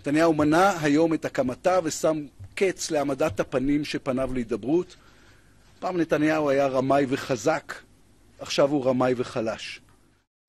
נתניהו 0.00 0.34
מנע 0.34 0.72
היום 0.80 1.14
את 1.14 1.24
הקמתה 1.24 1.78
ושם 1.84 2.26
קץ 2.54 2.90
להעמדת 2.90 3.40
הפנים 3.40 3.84
שפניו 3.84 4.34
להידברות. 4.34 4.96
פעם 5.78 5.96
נתניהו 5.96 6.50
היה 6.50 6.66
רמאי 6.66 7.06
וחזק, 7.08 7.74
עכשיו 8.38 8.70
הוא 8.70 8.86
רמאי 8.86 9.14
וחלש. 9.16 9.80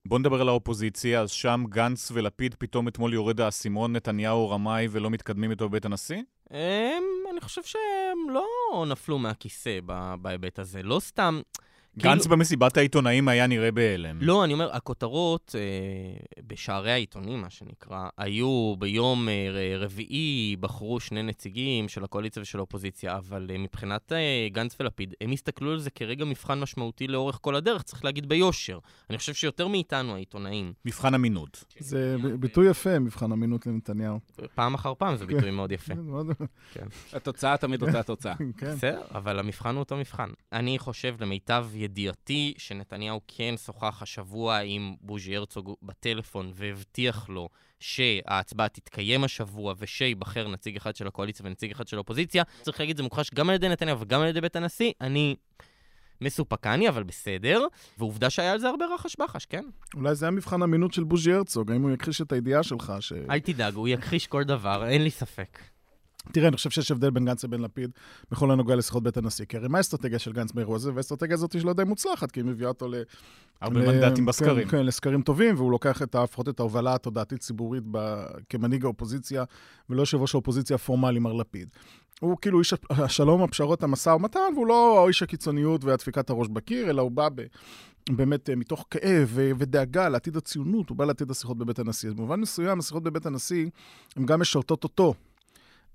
בוא 0.07 0.19
נדבר 0.19 0.41
על 0.41 0.49
האופוזיציה, 0.49 1.21
אז 1.21 1.31
שם 1.31 1.63
גנץ 1.69 2.11
ולפיד 2.13 2.55
פתאום 2.55 2.87
אתמול 2.87 3.13
יורד 3.13 3.41
האסימון, 3.41 3.95
נתניהו 3.95 4.49
רמאי 4.49 4.87
ולא 4.91 5.09
מתקדמים 5.09 5.51
איתו 5.51 5.69
בבית 5.69 5.85
הנשיא? 5.85 6.21
הם, 6.49 7.03
אני 7.31 7.41
חושב 7.41 7.63
שהם 7.63 8.29
לא 8.29 8.85
נפלו 8.87 9.19
מהכיסא 9.19 9.79
בהיבט 10.21 10.59
הזה. 10.59 10.83
לא 10.83 10.99
סתם... 10.99 11.41
גנץ 11.97 12.21
כאילו- 12.21 12.35
במסיבת 12.37 12.77
העיתונאים 12.77 13.27
היה 13.27 13.47
נראה 13.47 13.71
בהלם. 13.71 14.17
לא, 14.21 14.43
אני 14.43 14.53
אומר, 14.53 14.75
הכותרות 14.75 15.55
אה, 15.57 15.61
בשערי 16.47 16.91
העיתונים, 16.91 17.41
מה 17.41 17.49
שנקרא, 17.49 18.07
היו 18.17 18.75
ביום 18.79 19.29
אה, 19.29 19.47
רביעי, 19.79 20.55
בחרו 20.59 20.99
שני 20.99 21.23
נציגים 21.23 21.89
של 21.89 22.03
הקואליציה 22.03 22.41
ושל 22.41 22.57
האופוזיציה, 22.57 23.17
אבל 23.17 23.47
אה, 23.53 23.57
מבחינת 23.57 24.11
אה, 24.11 24.17
גנץ 24.51 24.75
ולפיד, 24.79 25.13
הם 25.21 25.31
הסתכלו 25.31 25.71
על 25.71 25.79
זה 25.79 25.89
כרגע 25.89 26.25
מבחן 26.25 26.59
משמעותי 26.59 27.07
לאורך 27.07 27.37
כל 27.41 27.55
הדרך, 27.55 27.83
צריך 27.83 28.05
להגיד 28.05 28.29
ביושר. 28.29 28.79
אני 29.09 29.17
חושב 29.17 29.33
שיותר 29.33 29.67
מאיתנו, 29.67 30.15
העיתונאים, 30.15 30.73
מבחן 30.85 31.13
אמינות. 31.13 31.63
זה 31.79 32.15
ב- 32.23 32.27
ביטוי 32.27 32.69
יפה, 32.69 32.99
מבחן 32.99 33.31
אמינות 33.31 33.67
לנתניהו. 33.67 34.19
פעם 34.55 34.73
אחר 34.73 34.93
פעם 34.97 35.15
זה 35.15 35.25
ביטוי 35.25 35.51
מאוד 35.51 35.71
יפה. 35.71 35.93
כן, 36.73 36.85
התוצאה 37.13 37.57
תמיד 37.57 37.81
אותה 37.87 38.03
תוצאה. 38.03 38.35
כן. 38.57 38.75
בסדר, 38.75 39.01
אבל 39.15 39.39
המבחן 39.39 39.69
הוא 39.75 39.79
אותו 39.79 39.97
מבחן. 39.97 40.29
אני 40.53 40.79
חושב, 40.79 41.15
למיטב 41.19 41.67
ידיעתי, 41.79 42.53
שנתניהו 42.57 43.21
כן 43.27 43.55
שוחח 43.57 44.01
השבוע 44.01 44.57
עם 44.57 44.95
בוז'י 45.01 45.35
הרצוג 45.35 45.75
בטלפון 45.83 46.51
והבטיח 46.55 47.29
לו 47.29 47.49
שההצבעה 47.79 48.69
תתקיים 48.69 49.23
השבוע 49.23 49.73
ושייבחר 49.77 50.47
נציג 50.47 50.75
אחד 50.75 50.95
של 50.95 51.07
הקואליציה 51.07 51.45
ונציג 51.45 51.71
אחד 51.71 51.87
של 51.87 51.97
האופוזיציה. 51.97 52.43
צריך 52.61 52.79
להגיד, 52.79 52.97
זה 52.97 53.03
מוכחש 53.03 53.29
גם 53.33 53.49
על 53.49 53.55
ידי 53.55 53.69
נתניהו 53.69 53.99
וגם 53.99 54.21
על 54.21 54.27
ידי 54.27 54.41
בית 54.41 54.55
הנשיא. 54.55 54.91
אני 55.01 55.35
מסופקני, 56.21 56.89
אבל 56.89 57.03
בסדר. 57.03 57.65
ועובדה 57.97 58.29
שהיה 58.29 58.51
על 58.51 58.59
זה 58.59 58.69
הרבה 58.69 58.85
רחש 58.95 59.15
בחש, 59.19 59.45
כן? 59.45 59.65
אולי 59.95 60.15
זה 60.15 60.25
היה 60.25 60.31
מבחן 60.31 60.61
אמינות 60.61 60.93
של 60.93 61.03
בוז'י 61.03 61.33
הרצוג, 61.33 61.71
האם 61.71 61.81
הוא 61.81 61.91
יכחיש 61.91 62.21
את 62.21 62.31
הידיעה 62.31 62.63
שלך 62.63 62.93
ש... 62.99 63.13
אל 63.29 63.39
תדאג, 63.39 63.73
הוא 63.73 63.87
יכחיש 63.87 64.27
כל 64.27 64.43
דבר, 64.43 64.87
אין 64.87 65.03
לי 65.03 65.11
ספק. 65.11 65.59
תראה, 66.31 66.47
אני 66.47 66.55
חושב 66.55 66.69
שיש 66.69 66.91
הבדל 66.91 67.09
בין 67.09 67.25
גנץ 67.25 67.43
לבין 67.43 67.61
לפיד 67.61 67.89
בכל 68.31 68.51
הנוגע 68.51 68.75
לשיחות 68.75 69.03
בית 69.03 69.17
הנשיא. 69.17 69.45
כי 69.45 69.57
הרי 69.57 69.67
מה 69.67 69.77
האסטרטגיה 69.77 70.19
של 70.19 70.33
גנץ 70.33 70.51
באירוע 70.51 70.75
הזה? 70.75 70.93
והאסטרטגיה 70.93 71.33
הזאת 71.33 71.61
שלו 71.61 71.73
די 71.73 71.83
מוצלחת, 71.83 72.31
כי 72.31 72.39
היא 72.39 72.45
מביאה 72.45 72.69
אותו 72.69 72.87
ל... 72.87 72.95
הרבה 73.61 73.79
ל- 73.79 73.85
מנדטים 73.85 74.15
כן, 74.15 74.25
בסקרים. 74.25 74.67
כן, 74.67 74.85
לסקרים 74.85 75.21
טובים, 75.21 75.55
והוא 75.55 75.71
לוקח 75.71 76.01
את, 76.01 76.15
לפחות 76.15 76.49
את 76.49 76.59
ההובלה 76.59 76.93
התודעתית-ציבורית 76.95 77.83
ב... 77.91 78.25
כמנהיג 78.49 78.85
האופוזיציה, 78.85 79.43
ולא 79.89 80.01
יושב 80.01 80.21
ראש 80.21 80.33
האופוזיציה 80.33 80.75
הפורמלי, 80.75 81.19
מר 81.19 81.33
לפיד. 81.33 81.69
הוא 82.19 82.37
כאילו 82.41 82.59
איש 82.59 82.73
השלום, 82.89 83.43
הפשרות, 83.43 83.83
המשא 83.83 84.09
ומתן, 84.09 84.39
והוא 84.55 84.67
לא 84.67 85.05
איש 85.07 85.23
הקיצוניות 85.23 85.83
והדפיקת 85.83 86.29
הראש 86.29 86.47
בקיר, 86.47 86.89
אלא 86.89 87.01
הוא 87.01 87.11
בא 87.11 87.29
ב... 87.35 87.41
באמת 88.09 88.49
אה, 88.49 88.55
מתוך 88.55 88.85
כאב 88.91 89.33
ודאגה 89.57 90.09
לעתיד 90.09 90.37
הציונות, 90.37 90.89
הוא 90.89 90.97
בא 90.97 91.05
לעתיד 91.05 91.31
השיחות 91.31 91.57
בבית 91.57 91.79
הנשיא. 91.79 92.09
אז 92.09 92.15
במובן 92.15 92.39
מסוים, 92.39 92.79
השיחות 92.79 93.03
בבית 93.03 93.25
הנשיא, 93.25 93.69
הן 94.15 94.25
גם 94.25 94.39
משרתות 94.39 94.83
אותו. 94.83 95.13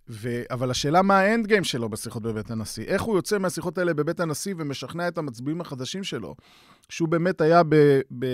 ו... 0.09 0.43
אבל 0.51 0.71
השאלה 0.71 1.03
מה 1.03 1.19
האנד 1.19 1.47
גיים 1.47 1.65
שלו 1.65 1.89
בשיחות 1.89 2.23
בבית 2.23 2.51
הנשיא. 2.51 2.85
איך 2.85 3.03
הוא 3.03 3.17
יוצא 3.17 3.39
מהשיחות 3.39 3.79
האלה 3.79 3.95
בבית 3.95 4.21
הנשיא 4.21 4.55
ומשכנע 4.59 5.09
את 5.09 5.19
המצביעים 5.19 5.61
החדשים 5.61 6.05
שלו, 6.05 6.35
שהוא 6.89 7.09
באמת 7.09 7.41
היה 7.41 7.63
ב... 7.63 8.01
ב... 8.19 8.27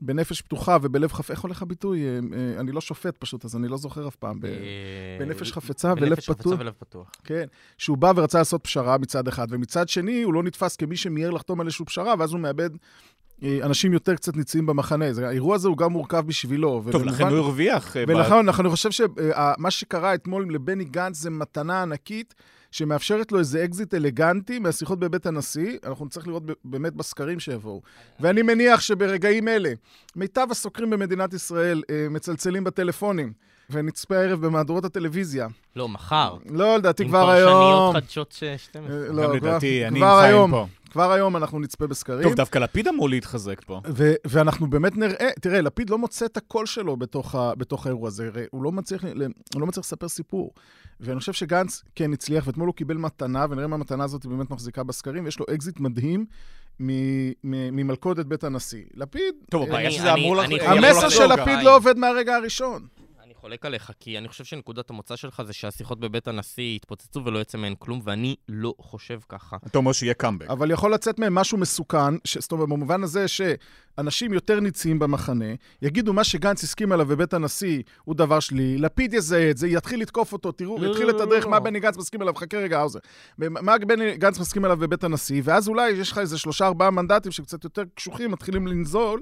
בנפש 0.00 0.40
פתוחה 0.40 0.76
ובלב 0.82 1.12
חפ... 1.12 1.30
איך 1.30 1.40
הולך 1.40 1.62
הביטוי? 1.62 2.04
אה, 2.04 2.18
אה, 2.36 2.60
אני 2.60 2.72
לא 2.72 2.80
שופט 2.80 3.16
פשוט, 3.16 3.44
אז 3.44 3.56
אני 3.56 3.68
לא 3.68 3.76
זוכר 3.76 4.08
אף 4.08 4.16
פעם. 4.16 4.40
ב... 4.40 4.44
אה, 4.44 4.50
בנפש 5.20 5.52
חפצה 5.52 5.92
ולב 5.96 6.08
בנפש 6.08 6.30
חפצה 6.30 6.42
פתוח. 6.42 6.60
ולב 6.60 6.72
פתוח. 6.78 7.10
כן, 7.24 7.46
שהוא 7.78 7.98
בא 7.98 8.12
ורצה 8.16 8.38
לעשות 8.38 8.64
פשרה 8.64 8.98
מצד 8.98 9.28
אחד, 9.28 9.46
ומצד 9.50 9.88
שני 9.88 10.22
הוא 10.22 10.34
לא 10.34 10.42
נתפס 10.42 10.76
כמי 10.76 10.96
שמיהר 10.96 11.30
לחתום 11.30 11.60
על 11.60 11.66
איזושהי 11.66 11.84
פשרה, 11.84 12.14
ואז 12.18 12.32
הוא 12.32 12.40
מאבד 12.40 12.70
אנשים 13.62 13.92
יותר 13.92 14.14
קצת 14.14 14.36
ניציים 14.36 14.66
במחנה. 14.66 15.12
זה- 15.12 15.28
האירוע 15.28 15.54
הזה 15.54 15.68
הוא 15.68 15.76
גם 15.76 15.92
מורכב 15.92 16.26
בשבילו. 16.26 16.68
טוב, 16.70 16.86
ובמובן- 16.86 17.08
לכן 17.08 17.26
הוא 17.28 17.36
הרוויח. 17.38 17.96
אה, 17.96 18.06
ב- 18.06 18.08
ולכן 18.10 18.34
אני 18.60 18.68
חושב 18.70 18.90
שמה 18.90 19.70
שקרה 19.70 20.14
אתמול 20.14 20.54
לבני 20.54 20.84
גנץ 20.84 21.16
זה 21.16 21.30
מתנה 21.30 21.82
ענקית, 21.82 22.34
שמאפשרת 22.70 23.32
לו 23.32 23.38
איזה 23.38 23.64
אקזיט 23.64 23.94
אלגנטי 23.94 24.58
מהשיחות 24.58 24.98
בבית 24.98 25.26
הנשיא. 25.26 25.78
אנחנו 25.86 26.04
נצטרך 26.06 26.26
לראות 26.26 26.42
באמת 26.64 26.92
בסקרים 26.92 27.40
שיבואו. 27.40 27.82
ואני 28.20 28.42
מניח 28.42 28.80
שברגעים 28.80 29.48
אלה, 29.48 29.72
מיטב 30.16 30.46
הסוקרים 30.50 30.90
במדינת 30.90 31.34
ישראל 31.34 31.82
אה, 31.90 32.06
מצלצלים 32.10 32.64
בטלפונים, 32.64 33.32
ונצפה 33.70 34.16
הערב 34.16 34.46
במהדורות 34.46 34.84
הטלוויזיה. 34.84 35.46
לא, 35.76 35.88
מחר. 35.88 36.36
לא, 36.50 36.76
לדעתי 36.78 37.02
עם 37.02 37.08
כבר 37.08 37.30
היום... 37.30 37.52
פרשניות 37.52 37.94
חדשות 38.04 38.32
ש- 38.32 38.44
12. 38.64 38.96
אה, 39.02 39.08
גם 39.08 39.16
לא, 39.16 39.34
לדעתי, 39.36 39.86
אני 39.86 39.98
עם 40.04 40.06
חיים 40.20 40.24
היום, 40.34 40.50
פה. 40.50 40.66
כבר 40.94 41.12
היום 41.12 41.36
אנחנו 41.36 41.58
נצפה 41.58 41.86
בסקרים. 41.86 42.22
טוב, 42.22 42.34
דווקא 42.34 42.58
לפיד 42.58 42.88
אמור 42.88 43.08
להתחזק 43.08 43.60
פה. 43.66 43.80
ו- 43.88 44.14
ואנחנו 44.26 44.66
באמת 44.70 44.96
נראה, 44.96 45.28
תראה, 45.40 45.60
לפיד 45.60 45.90
לא 45.90 45.98
מוצא 45.98 46.26
את 46.26 46.36
הקול 46.36 46.66
שלו 46.66 46.96
בתוך, 46.96 47.34
ה- 47.34 47.54
בתוך 47.54 47.86
האירוע 47.86 48.08
הזה, 48.08 48.26
הרי 48.26 48.44
הוא 48.50 48.62
לא, 48.62 48.72
מצליח, 48.72 49.04
הוא 49.54 49.60
לא 49.60 49.66
מצליח 49.66 49.84
לספר 49.86 50.08
סיפור. 50.08 50.50
ואני 51.00 51.18
חושב 51.20 51.32
שגנץ 51.32 51.82
כן 51.94 52.12
הצליח, 52.12 52.46
ואתמול 52.46 52.66
הוא 52.66 52.74
קיבל 52.74 52.96
מתנה, 52.96 53.46
ונראה 53.50 53.64
אם 53.64 53.72
המתנה 53.72 54.04
הזאת 54.04 54.26
באמת 54.26 54.50
מחזיקה 54.50 54.82
בסקרים, 54.82 55.24
ויש 55.24 55.38
לו 55.38 55.46
אקזיט 55.54 55.80
מדהים 55.80 56.26
מ- 56.80 56.86
מ- 57.28 57.32
ממלכודת 57.76 58.26
בית 58.26 58.44
הנשיא. 58.44 58.84
לפיד, 58.94 59.34
טוב, 59.50 59.62
אה, 59.62 59.68
הבעיה 59.68 59.88
אני- 59.88 59.94
שזה 59.96 60.12
אמור 60.14 60.36
יכול 60.44 60.78
המסר 60.78 61.08
של. 61.08 61.26
לפיד 61.32 61.58
לא 61.62 61.76
עובד 61.76 61.98
מהרגע 61.98 62.36
הראשון. 62.36 62.86
אני 63.34 63.40
חולק 63.40 63.66
עליך, 63.66 63.92
כי 64.00 64.18
אני 64.18 64.28
חושב 64.28 64.44
שנקודת 64.44 64.90
המוצא 64.90 65.16
שלך 65.16 65.42
זה 65.46 65.52
שהשיחות 65.52 66.00
בבית 66.00 66.28
הנשיא 66.28 66.76
יתפוצצו 66.76 67.24
ולא 67.24 67.38
יצא 67.38 67.58
מהן 67.58 67.74
כלום, 67.78 68.00
ואני 68.04 68.36
לא 68.48 68.74
חושב 68.80 69.20
ככה. 69.28 69.56
אתה 69.66 69.78
אומר 69.78 69.92
שיהיה 69.92 70.14
קאמבק. 70.14 70.50
אבל 70.50 70.70
יכול 70.70 70.94
לצאת 70.94 71.18
מהם 71.18 71.34
משהו 71.34 71.58
מסוכן, 71.58 72.14
ש... 72.24 72.38
זאת 72.38 72.52
אומרת, 72.52 72.68
במובן 72.68 73.02
הזה 73.02 73.26
שאנשים 73.28 74.32
יותר 74.32 74.60
ניציים 74.60 74.98
במחנה, 74.98 75.44
יגידו 75.82 76.12
מה 76.12 76.24
שגנץ 76.24 76.64
הסכים 76.64 76.92
עליו 76.92 77.06
בבית 77.06 77.34
הנשיא 77.34 77.82
הוא 78.04 78.14
דבר 78.14 78.40
שלילי, 78.40 78.78
לפיד 78.78 79.14
יזהה 79.14 79.50
את 79.50 79.56
זה, 79.56 79.68
יתחיל 79.68 80.00
לתקוף 80.00 80.32
אותו, 80.32 80.52
תראו, 80.52 80.78
לא, 80.78 80.90
יתחיל 80.90 81.06
לא, 81.06 81.12
לא, 81.12 81.18
לתדרך 81.18 81.44
לא. 81.44 81.50
מה 81.50 81.60
בני 81.60 81.80
גנץ 81.80 81.96
מסכים 81.96 82.20
עליו, 82.20 82.34
חכה 82.34 82.56
רגע, 82.56 82.78
האוזר. 82.78 82.98
מה 83.38 83.78
בני 83.78 84.16
גנץ 84.16 84.38
מסכים 84.38 84.64
עליו 84.64 84.76
בבית 84.76 85.04
הנשיא, 85.04 85.42
ואז 85.44 85.68
אולי 85.68 85.90
יש 85.90 86.12
לך 86.12 86.18
איזה 86.18 86.38
שלושה, 86.38 86.66
ארבעה 86.66 86.90
מנדטים 86.90 87.32
שקצת 87.32 87.64
יותר 87.64 87.82
קשוחים, 87.94 88.30
מתחילים 88.30 88.66
לנזול. 88.66 89.20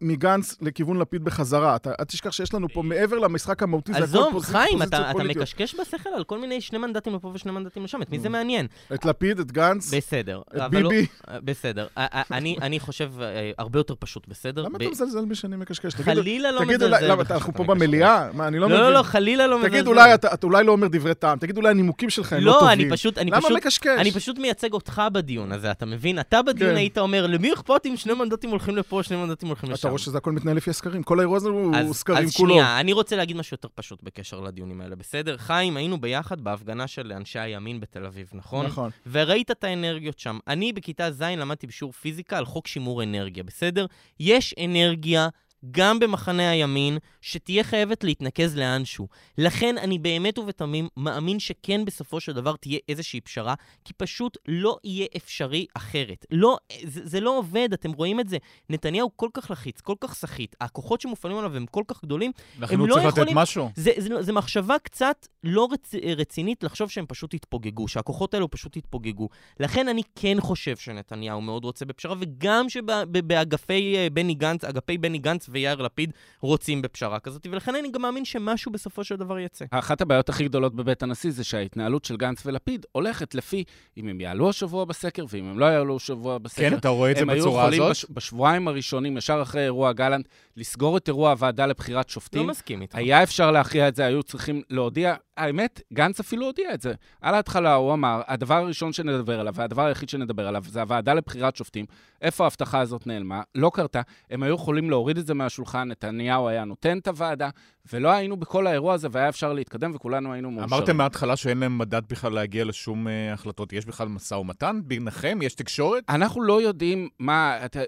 מגנץ 0.00 0.56
לכיוון 0.62 0.98
לפיד 0.98 1.24
בחזרה. 1.24 1.76
אתה, 1.76 1.90
אל 2.00 2.04
תשכח 2.04 2.30
שיש 2.32 2.54
לנו 2.54 2.68
פה, 2.68 2.82
מעבר 2.82 3.18
למשחק 3.18 3.62
המהותי, 3.62 3.92
זה 3.92 3.98
הכל 3.98 4.04
עזוב, 4.06 4.32
פוזיצ- 4.32 4.46
חיים, 4.46 4.72
פוזיציות 4.72 4.88
אתה 4.94 5.02
אתה 5.02 5.12
פוליטיות. 5.12 5.36
מקשקש 5.42 5.74
בשכל 5.80 6.08
על 6.16 6.24
כל 6.24 6.38
מיני 6.38 6.60
שני 6.60 6.78
מנדטים 6.78 7.14
לפה 7.14 7.30
ושני 7.34 7.52
מנדטים 7.52 7.84
לשם, 7.84 8.02
את 8.02 8.10
מי 8.10 8.18
זה 8.18 8.28
מעניין? 8.28 8.66
את 8.94 9.04
לפיד, 9.04 9.38
את 9.40 9.52
גנץ, 9.52 9.94
בסדר. 9.94 10.40
את 10.50 10.54
לא- 10.56 10.68
ביבי. 10.68 11.06
אה, 11.28 11.38
בסדר. 11.44 11.86
אני- 11.96 12.56
אני 12.62 12.80
חושב 12.80 13.10
אה, 13.20 13.26
הרבה 13.58 13.78
יותר 13.78 13.94
פשוט, 13.98 14.28
בסדר? 14.28 14.62
למה 14.62 14.78
אתה 14.78 14.88
מזלזל 14.90 15.24
בי 15.24 15.34
שאני 15.34 15.56
מקשקש? 15.56 15.94
חלילה 15.94 16.50
לא 16.52 16.60
תגיד, 16.60 16.82
אולי, 16.82 16.96
מזלזל 16.96 17.12
למה, 17.12 17.22
אנחנו 17.30 17.54
פה. 17.54 17.64
במליאה? 17.64 18.28
מה, 18.32 18.48
אני 18.48 18.58
לא 18.58 18.62
לא, 18.62 18.68
מבין. 18.68 18.80
לא, 18.80 18.92
לא, 18.98 19.02
חלילה 19.02 19.46
לא 19.46 19.58
מזלזל. 19.58 19.72
תגיד, 19.74 19.86
אולי 19.86 20.14
אתה, 20.14 20.28
אולי 20.42 20.64
לא 20.64 20.72
אומר 20.72 20.86
דברי 20.88 21.14
טעם, 21.14 21.38
תגיד, 21.38 21.56
אולי 21.56 21.70
הנימוקים 21.70 22.10
שלך 22.10 22.32
הם 22.32 22.40
לא, 22.40 22.52
לא, 22.52 22.58
טובים. 22.60 22.68
אני 22.80 22.90
פשוט, 22.90 23.18
אני 23.18 23.30
למה 23.30 23.40
פשוט, 23.40 23.52
מקשקש? 23.56 23.86
אני 23.98 24.10
פשוט 24.12 24.38
מייצג 24.38 24.72
אותך 24.72 25.02
בדיון 25.12 25.52
הזה, 25.52 25.70
אתה 25.70 25.86
מבין? 25.86 26.18
אתה 26.20 26.42
בדיון 26.42 26.70
כן. 26.70 26.76
היית 26.76 26.98
אומר, 26.98 27.26
למי 27.26 27.52
אכפת 27.52 27.86
אם 27.86 27.96
שני 27.96 28.14
מנדטים 28.14 28.50
הולכים 28.50 28.76
לפה, 28.76 29.00
שני 29.02 29.16
מנדטים 29.16 29.48
הולכים 29.60 29.74
לשם. 29.74 29.80
אתה 29.80 29.88
רואה 29.88 29.98
שזה 29.98 30.18
הכל 30.18 30.32
מתנהל 30.32 30.56
לפי 30.56 30.70
הסקרים. 30.70 31.02
כל 31.02 31.18
האירוע 31.18 31.36
הזה 31.36 31.48
הוא 31.48 31.76
אז, 31.76 31.92
סקרים 31.92 32.24
אז 32.24 32.36
כולו. 32.36 32.54
שנייה, 32.54 32.80
אני 32.80 32.92
רוצה 32.92 33.16
להגיד 33.16 33.36
משהו 33.36 33.54
יותר 33.54 33.68
פשוט 33.74 34.02
בקשר 34.02 34.40
לדיונים 34.40 34.80
האלה, 34.80 34.96
בסדר? 34.96 35.36
חיים, 35.36 35.76
היינו 35.76 36.00
ביחד 36.00 36.40
בהפגנה 36.40 36.86
של 36.86 37.12
אנשי 37.12 37.38
הימין 37.38 37.80
בתל 37.80 38.06
אביב, 38.06 38.30
נכון? 38.32 38.66
נכון. 38.66 38.90
וראית 39.06 39.50
את 39.50 39.64
האנרגיות 39.64 40.18
שם. 40.18 40.38
אני 40.48 40.72
בכיתה 40.72 41.10
ז' 41.10 41.22
למדתי 41.22 41.66
בשיעור 41.66 41.92
פיזיקה 41.92 42.38
על 42.38 42.44
חוק 42.44 42.66
שימור 42.66 43.02
אנרגיה, 43.02 43.42
בסדר? 43.42 43.86
יש 44.20 44.54
אנרגיה 44.64 45.28
גם 45.70 45.98
במחנה 45.98 46.50
הימין, 46.50 46.98
שתהיה 47.20 47.64
חייבת 47.64 48.04
להתנקז 48.04 48.56
לאנשהו. 48.56 49.08
לכן 49.38 49.78
אני 49.78 49.98
באמת 49.98 50.38
ובתמים 50.38 50.88
מאמין 50.96 51.38
שכן 51.38 51.84
בסופו 51.84 52.20
של 52.20 52.32
דבר 52.32 52.56
תהיה 52.56 52.78
איזושהי 52.88 53.20
פשרה, 53.20 53.54
כי 53.84 53.92
פשוט 53.92 54.36
לא 54.48 54.76
יהיה 54.84 55.06
אפשרי 55.16 55.66
אחרת. 55.74 56.26
לא, 56.30 56.56
זה, 56.84 57.00
זה 57.04 57.20
לא 57.20 57.38
עובד, 57.38 57.72
אתם 57.72 57.92
רואים 57.92 58.20
את 58.20 58.28
זה. 58.28 58.36
נתניהו 58.70 59.10
כל 59.16 59.28
כך 59.34 59.50
לחיץ, 59.50 59.80
כל 59.80 59.94
כך 60.00 60.14
סחיט, 60.14 60.56
הכוחות 60.60 61.00
שמופעלים 61.00 61.38
עליו 61.38 61.56
הם 61.56 61.66
כל 61.66 61.82
כך 61.88 62.02
גדולים, 62.04 62.32
הם 62.62 62.86
לא 62.86 63.00
יכולים... 63.00 63.36
משהו. 63.36 63.70
זה, 63.76 63.90
זה, 63.96 64.22
זה 64.22 64.32
מחשבה 64.32 64.78
קצת 64.78 65.26
לא 65.44 65.68
רצ, 65.72 65.94
רצינית 66.16 66.62
לחשוב 66.62 66.90
שהם 66.90 67.06
פשוט 67.08 67.34
יתפוגגו, 67.34 67.88
שהכוחות 67.88 68.34
האלו 68.34 68.50
פשוט 68.50 68.76
יתפוגגו. 68.76 69.28
לכן 69.60 69.88
אני 69.88 70.02
כן 70.14 70.36
חושב 70.40 70.76
שנתניהו 70.76 71.40
מאוד 71.40 71.64
רוצה 71.64 71.84
בפשרה, 71.84 72.14
וגם 72.18 72.68
שבאגפי 72.68 73.96
אה, 73.96 74.10
בני 74.12 74.34
גנץ, 74.34 74.64
אגפי 74.64 74.98
בני 74.98 75.18
גנץ 75.18 75.48
ויאיר 75.50 75.82
לפיד 75.82 76.12
רוצים 76.40 76.82
בפשרה 76.82 77.20
כזאת, 77.20 77.46
ולכן 77.50 77.74
אני 77.74 77.90
גם 77.90 78.02
מאמין 78.02 78.24
שמשהו 78.24 78.72
בסופו 78.72 79.04
של 79.04 79.16
דבר 79.16 79.38
יצא. 79.38 79.64
אחת 79.70 80.00
הבעיות 80.00 80.28
הכי 80.28 80.44
גדולות 80.44 80.74
בבית 80.74 81.02
הנשיא 81.02 81.30
זה 81.30 81.44
שההתנהלות 81.44 82.04
של 82.04 82.16
גנץ 82.16 82.46
ולפיד 82.46 82.86
הולכת 82.92 83.34
לפי 83.34 83.64
אם 83.96 84.08
הם 84.08 84.20
יעלו 84.20 84.50
השבוע 84.50 84.84
בסקר 84.84 85.24
ואם 85.28 85.44
הם 85.44 85.58
לא 85.58 85.66
יעלו 85.66 85.96
השבוע 85.96 86.38
בסקר. 86.38 86.70
כן, 86.70 86.76
אתה 86.76 86.88
רואה 86.88 87.10
את 87.10 87.16
זה 87.16 87.24
בצורה 87.24 87.34
הם 87.34 87.40
היו 87.40 87.76
יכולים 87.76 87.82
הזאת? 87.82 87.90
בש, 87.90 88.06
בשבועיים 88.10 88.68
הראשונים, 88.68 89.16
ישר 89.16 89.42
אחרי 89.42 89.64
אירוע 89.64 89.92
גלנט, 89.92 90.28
לסגור 90.56 90.96
את 90.96 91.08
אירוע 91.08 91.30
הוועדה 91.30 91.66
לבחירת 91.66 92.08
שופטים. 92.08 92.42
לא 92.42 92.48
מסכים 92.48 92.82
איתך. 92.82 92.94
היה 92.94 93.22
אפשר 93.22 93.50
להכריע 93.50 93.88
את 93.88 93.96
זה, 93.96 94.04
היו 94.04 94.22
צריכים 94.22 94.62
להודיע. 94.70 95.14
האמת, 95.40 95.80
גנץ 95.92 96.20
אפילו 96.20 96.46
הודיע 96.46 96.74
את 96.74 96.80
זה. 96.80 96.94
על 97.20 97.34
ההתחלה 97.34 97.74
הוא 97.74 97.92
אמר, 97.92 98.22
הדבר 98.26 98.54
הראשון 98.54 98.92
שנדבר 98.92 99.40
עליו, 99.40 99.54
והדבר 99.54 99.86
היחיד 99.86 100.08
שנדבר 100.08 100.48
עליו, 100.48 100.64
זה 100.68 100.80
הוועדה 100.80 101.14
לבחירת 101.14 101.56
שופטים. 101.56 101.86
איפה 102.22 102.44
ההבטחה 102.44 102.80
הזאת 102.80 103.06
נעלמה? 103.06 103.42
לא 103.54 103.70
קרתה. 103.74 104.00
הם 104.30 104.42
היו 104.42 104.54
יכולים 104.54 104.90
להוריד 104.90 105.18
את 105.18 105.26
זה 105.26 105.34
מהשולחן, 105.34 105.88
נתניהו 105.88 106.48
היה 106.48 106.64
נותן 106.64 106.98
את 106.98 107.08
הוועדה, 107.08 107.48
ולא 107.92 108.08
היינו 108.08 108.36
בכל 108.36 108.66
האירוע 108.66 108.94
הזה, 108.94 109.08
והיה 109.10 109.28
אפשר 109.28 109.52
להתקדם, 109.52 109.92
וכולנו 109.94 110.32
היינו 110.32 110.50
מאושרים. 110.50 110.74
אמרתם 110.74 110.96
מההתחלה 110.96 111.36
שאין 111.36 111.58
להם 111.58 111.78
מדד 111.78 112.02
בכלל 112.08 112.32
להגיע 112.32 112.64
לשום 112.64 113.06
uh, 113.06 113.10
החלטות. 113.34 113.72
יש 113.72 113.86
בכלל 113.86 114.08
משא 114.08 114.34
ומתן 114.34 114.80
ביניכם? 114.84 115.38
יש 115.42 115.54
תקשורת? 115.54 116.04
אנחנו 116.08 116.42
לא 116.42 116.62
יודעים 116.62 117.08
מה, 117.18 117.64
אתה, 117.64 117.80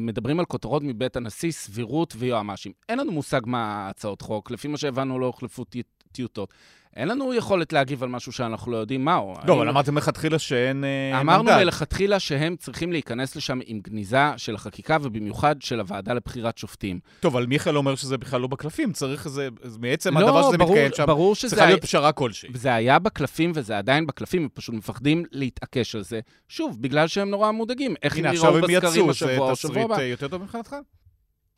מדברים 0.00 0.40
על 0.40 0.44
כותרות 0.44 0.82
מבית 0.82 1.16
הנשיא, 1.16 1.50
סבירות 1.50 2.14
ויועמ"שים. 2.18 2.72
אין 2.88 2.98
לנו 2.98 3.12
מושג 3.12 3.40
מה 3.46 3.88
הצעות 3.88 4.20
חוק, 4.22 4.50
לפי 4.50 4.68
מה 4.68 4.76
שהבנו 4.76 5.18
לא 5.18 5.26
הוחלפו 5.26 5.64
טיוטות. 6.16 6.52
אין 6.96 7.08
לנו 7.08 7.34
יכולת 7.34 7.72
להגיב 7.72 8.02
על 8.02 8.08
משהו 8.08 8.32
שאנחנו 8.32 8.72
לא 8.72 8.76
יודעים 8.76 9.04
מהו. 9.04 9.34
לא, 9.46 9.54
אבל 9.54 9.68
אמרתם 9.68 9.94
מלכתחילה 9.94 10.38
שאין 10.38 10.80
מנדט. 10.80 11.20
אמרנו 11.20 11.50
מלכתחילה 11.50 12.20
שהם 12.20 12.56
צריכים 12.56 12.92
להיכנס 12.92 13.36
לשם 13.36 13.58
עם 13.66 13.80
גניזה 13.80 14.32
של 14.36 14.54
החקיקה, 14.54 14.96
ובמיוחד 15.02 15.62
של 15.62 15.80
הוועדה 15.80 16.14
לבחירת 16.14 16.58
שופטים. 16.58 17.00
טוב, 17.20 17.36
אבל 17.36 17.46
מיכאל 17.46 17.76
אומר 17.76 17.94
שזה 17.94 18.18
בכלל 18.18 18.40
לא 18.40 18.46
בקלפים, 18.46 18.92
צריך 18.92 19.26
איזה... 19.26 19.48
מעצם 19.80 20.16
הדבר 20.16 20.48
שזה 20.48 20.58
ברור, 20.58 20.70
מתקיים 20.70 20.90
שם, 20.94 21.48
צריכה 21.48 21.66
להיות 21.66 21.82
פשרה 21.82 22.12
כלשהי. 22.12 22.48
זה 22.54 22.74
היה 22.74 22.98
בקלפים 22.98 23.52
וזה 23.54 23.78
עדיין 23.78 24.06
בקלפים, 24.06 24.42
הם 24.42 24.48
פשוט 24.54 24.74
מפחדים 24.74 25.24
להתעקש 25.32 25.94
על 25.94 26.02
זה. 26.02 26.20
שוב, 26.48 26.76
בגלל 26.80 27.08
שהם 27.08 27.30
נורא 27.30 27.50
מודאגים. 27.50 27.94
איך 28.02 28.16
הם 28.16 28.24
יראו 28.24 28.60
בסקרים 28.62 29.10
השבוע 29.10 29.50
או 29.50 29.56
שבוע 29.56 29.84
הבא. 29.84 29.94
הנה, 29.94 29.94
עכשיו 29.94 29.94
הם 29.94 29.94
יצאו, 29.94 29.94
זה 29.94 29.96
תסריט 29.96 30.10
יותר 30.10 30.28
טוב 30.28 30.42
מבחינתך? 30.42 30.76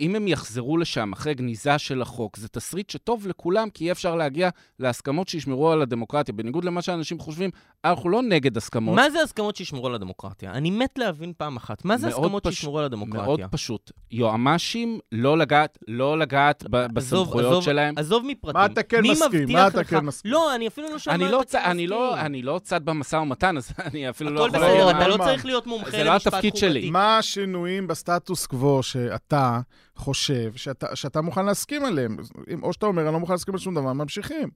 אם 0.00 0.14
הם 0.14 0.28
יחזרו 0.28 0.76
לשם 0.76 1.12
אחרי 1.12 1.34
גניזה 1.34 1.78
של 1.78 2.02
החוק, 2.02 2.36
זה 2.36 2.48
תסריט 2.48 2.90
שטוב 2.90 3.26
לכולם, 3.26 3.70
כי 3.70 3.84
אי 3.84 3.92
אפשר 3.92 4.14
להגיע 4.14 4.48
להסכמות 4.78 5.28
שישמרו 5.28 5.72
על 5.72 5.82
הדמוקרטיה. 5.82 6.34
בניגוד 6.34 6.64
למה 6.64 6.82
שאנשים 6.82 7.18
חושבים, 7.18 7.50
אנחנו 7.84 8.10
לא 8.10 8.22
נגד 8.22 8.56
הסכמות. 8.56 8.96
מה 8.96 9.10
זה 9.10 9.22
הסכמות 9.22 9.56
שישמרו 9.56 9.86
על 9.86 9.94
הדמוקרטיה? 9.94 10.52
אני 10.52 10.70
מת 10.70 10.98
להבין 10.98 11.32
פעם 11.36 11.56
אחת. 11.56 11.84
מה 11.84 11.96
זה 11.96 12.08
הסכמות 12.08 12.46
פש... 12.46 12.54
שישמרו 12.54 12.78
על 12.78 12.84
הדמוקרטיה? 12.84 13.24
מאוד 13.24 13.40
פשוט. 13.50 13.92
יועמ"שים, 14.10 14.98
לא 15.12 15.38
לגעת, 15.38 15.78
לא 15.88 16.18
לגעת 16.18 16.64
בסמכויות 16.70 17.50
עזוב, 17.50 17.64
שלהם. 17.64 17.94
עזוב 17.98 18.24
מפרטים. 18.26 18.60
מה 18.60 18.66
אתה 18.66 18.82
כן 18.82 19.02
מסכים? 19.02 19.52
מה 19.52 19.66
אתה 19.66 19.84
כן 19.84 20.00
מסכים? 20.04 20.30
לא, 20.30 20.54
אני 20.54 20.68
אפילו 20.68 20.90
לא 20.90 20.98
שומע 20.98 21.16
אני 21.16 21.28
לא, 21.28 21.42
צ... 21.46 21.54
אני, 21.54 21.86
לא, 21.86 22.20
אני 22.20 22.42
לא 22.42 22.60
צד 22.62 22.84
במשא 22.84 23.16
ומתן, 23.16 23.56
אז 23.56 23.72
אני 23.86 24.10
אפילו 24.10 24.30
לא 24.30 24.40
יכול... 24.40 24.50
הכל 24.50 24.58
בסדר, 24.58 24.90
אתה 24.90 25.08
לא 25.08 25.16
צריך 25.16 25.44
להיות 25.44 25.66
מומחה 25.66 25.84
למשפט 25.84 25.94
חוקתי. 25.94 26.04
זה 26.04 26.04
לא 26.04 26.16
התפקיד 26.16 26.56
שלי. 26.56 26.90
מה 26.90 27.18
השינויים 27.18 27.86
בסטטוס 27.86 28.46
קוו 28.46 28.82
שאתה... 28.82 29.60
חושב 29.98 30.52
שאתה, 30.56 30.96
שאתה 30.96 31.20
מוכן 31.20 31.46
להסכים 31.46 31.84
עליהם. 31.84 32.16
או 32.62 32.72
שאתה 32.72 32.86
אומר, 32.86 33.02
אני 33.02 33.12
לא 33.12 33.20
מוכן 33.20 33.32
להסכים 33.32 33.54
על 33.54 33.60
שום 33.60 33.74
דבר, 33.74 33.92
ממשיכים. 33.92 34.50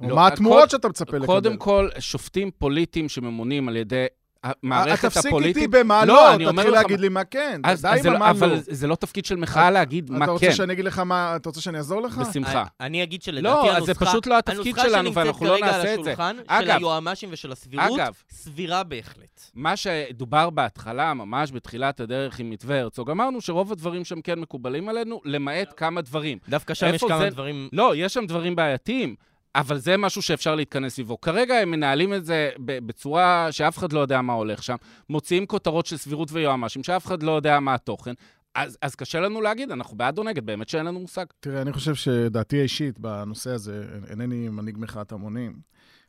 לא, 0.00 0.16
מה 0.16 0.26
התמורות 0.26 0.70
שאתה 0.70 0.88
מצפה 0.88 1.16
לקבל. 1.16 1.26
קודם 1.26 1.56
כל, 1.56 1.88
שופטים 1.98 2.50
פוליטיים 2.58 3.08
שממונים 3.08 3.68
על 3.68 3.76
ידי 3.76 4.06
המערכת 4.44 5.16
הפוליטית... 5.16 5.56
תפסיק 5.56 5.56
איתי 5.56 5.68
במה 5.68 6.04
לא, 6.04 6.36
לא 6.38 6.52
תתחיל 6.52 6.70
להגיד 6.70 7.00
לי 7.00 7.08
מה 7.08 7.24
כן. 7.24 7.60
אז, 7.64 7.82
די 7.82 7.88
עם 8.04 8.14
המה 8.14 8.26
לא. 8.26 8.30
אבל 8.30 8.58
זה 8.60 8.86
לא 8.86 8.94
תפקיד 8.94 9.24
של 9.24 9.36
מחאה 9.36 9.70
להגיד 9.70 10.10
מה 10.10 10.18
כן. 10.18 10.22
אתה 10.22 10.32
רוצה 10.32 10.52
שאני 10.52 10.72
אגיד 10.72 10.84
לך 10.84 10.98
מה... 10.98 11.36
אתה 11.36 11.48
רוצה 11.48 11.60
שאני 11.60 11.78
אעזור 11.78 12.02
לך? 12.02 12.18
בשמחה. 12.18 12.64
אני 12.80 13.02
אגיד 13.02 13.22
שלדעתי 13.22 13.68
לא, 13.68 13.80
זה 13.80 13.94
פשוט 13.94 14.26
לא 14.26 14.38
התפקיד 14.38 14.76
שלנו, 14.82 15.14
ואנחנו 15.14 15.46
לא 15.46 15.58
נעשה 15.60 15.94
את 15.94 16.04
זה. 16.04 16.14
הנוסחה 16.18 16.32
שנמצאת 16.34 16.46
כרגע 16.48 16.56
על 16.56 16.60
השולחן 16.60 16.64
של 16.64 16.70
היועמ"שים 16.70 17.28
ושל 17.32 17.52
הסבירות, 17.52 18.00
סבירה 18.30 18.84
בהחלט. 18.84 19.50
מה 19.54 19.76
שדובר 19.76 20.50
בהתחלה, 20.50 21.14
ממש 21.14 21.52
בתחילת 21.52 22.00
הדרך 22.00 22.38
עם 22.38 22.50
מתווה 22.50 22.80
הרצוג, 22.80 23.10
אמרנו 23.10 23.40
שרוב 23.40 23.72
הדברים 23.72 24.04
שם 24.04 24.20
כן 24.20 24.38
מקובלים 24.38 24.88
עלינו, 24.88 25.20
למעט 25.24 25.68
כמה 25.76 26.00
דברים. 26.00 26.38
דווקא 26.48 26.74
שם 26.74 26.94
יש 26.94 27.04
כמה 27.04 27.30
דברים... 27.30 27.68
לא, 27.72 27.92
יש 27.96 28.14
שם 28.14 28.26
דברים 28.26 28.56
בעייתיים. 28.56 29.14
אבל 29.58 29.78
זה 29.78 29.96
משהו 29.96 30.22
שאפשר 30.22 30.54
להתכנס 30.54 30.94
סביבו. 30.94 31.20
כרגע 31.20 31.54
הם 31.54 31.70
מנהלים 31.70 32.14
את 32.14 32.24
זה 32.24 32.50
בצורה 32.58 33.48
שאף 33.50 33.78
אחד 33.78 33.92
לא 33.92 34.00
יודע 34.00 34.22
מה 34.22 34.32
הולך 34.32 34.62
שם, 34.62 34.76
מוציאים 35.08 35.46
כותרות 35.46 35.86
של 35.86 35.96
סבירות 35.96 36.32
ויועמ"שים, 36.32 36.84
שאף 36.84 37.06
אחד 37.06 37.22
לא 37.22 37.32
יודע 37.32 37.60
מה 37.60 37.74
התוכן. 37.74 38.12
אז, 38.54 38.78
אז 38.82 38.94
קשה 38.94 39.20
לנו 39.20 39.40
להגיד, 39.40 39.70
אנחנו 39.70 39.96
בעד 39.96 40.18
או 40.18 40.24
נגד, 40.24 40.46
באמת 40.46 40.68
שאין 40.68 40.86
לנו 40.86 41.00
מושג. 41.00 41.24
תראה, 41.40 41.62
אני 41.62 41.72
חושב 41.72 41.94
שדעתי 41.94 42.58
האישית 42.58 42.98
בנושא 42.98 43.50
הזה, 43.50 43.84
אינני 44.10 44.48
מנהיג 44.48 44.76
מחאת 44.78 45.12
המונים, 45.12 45.58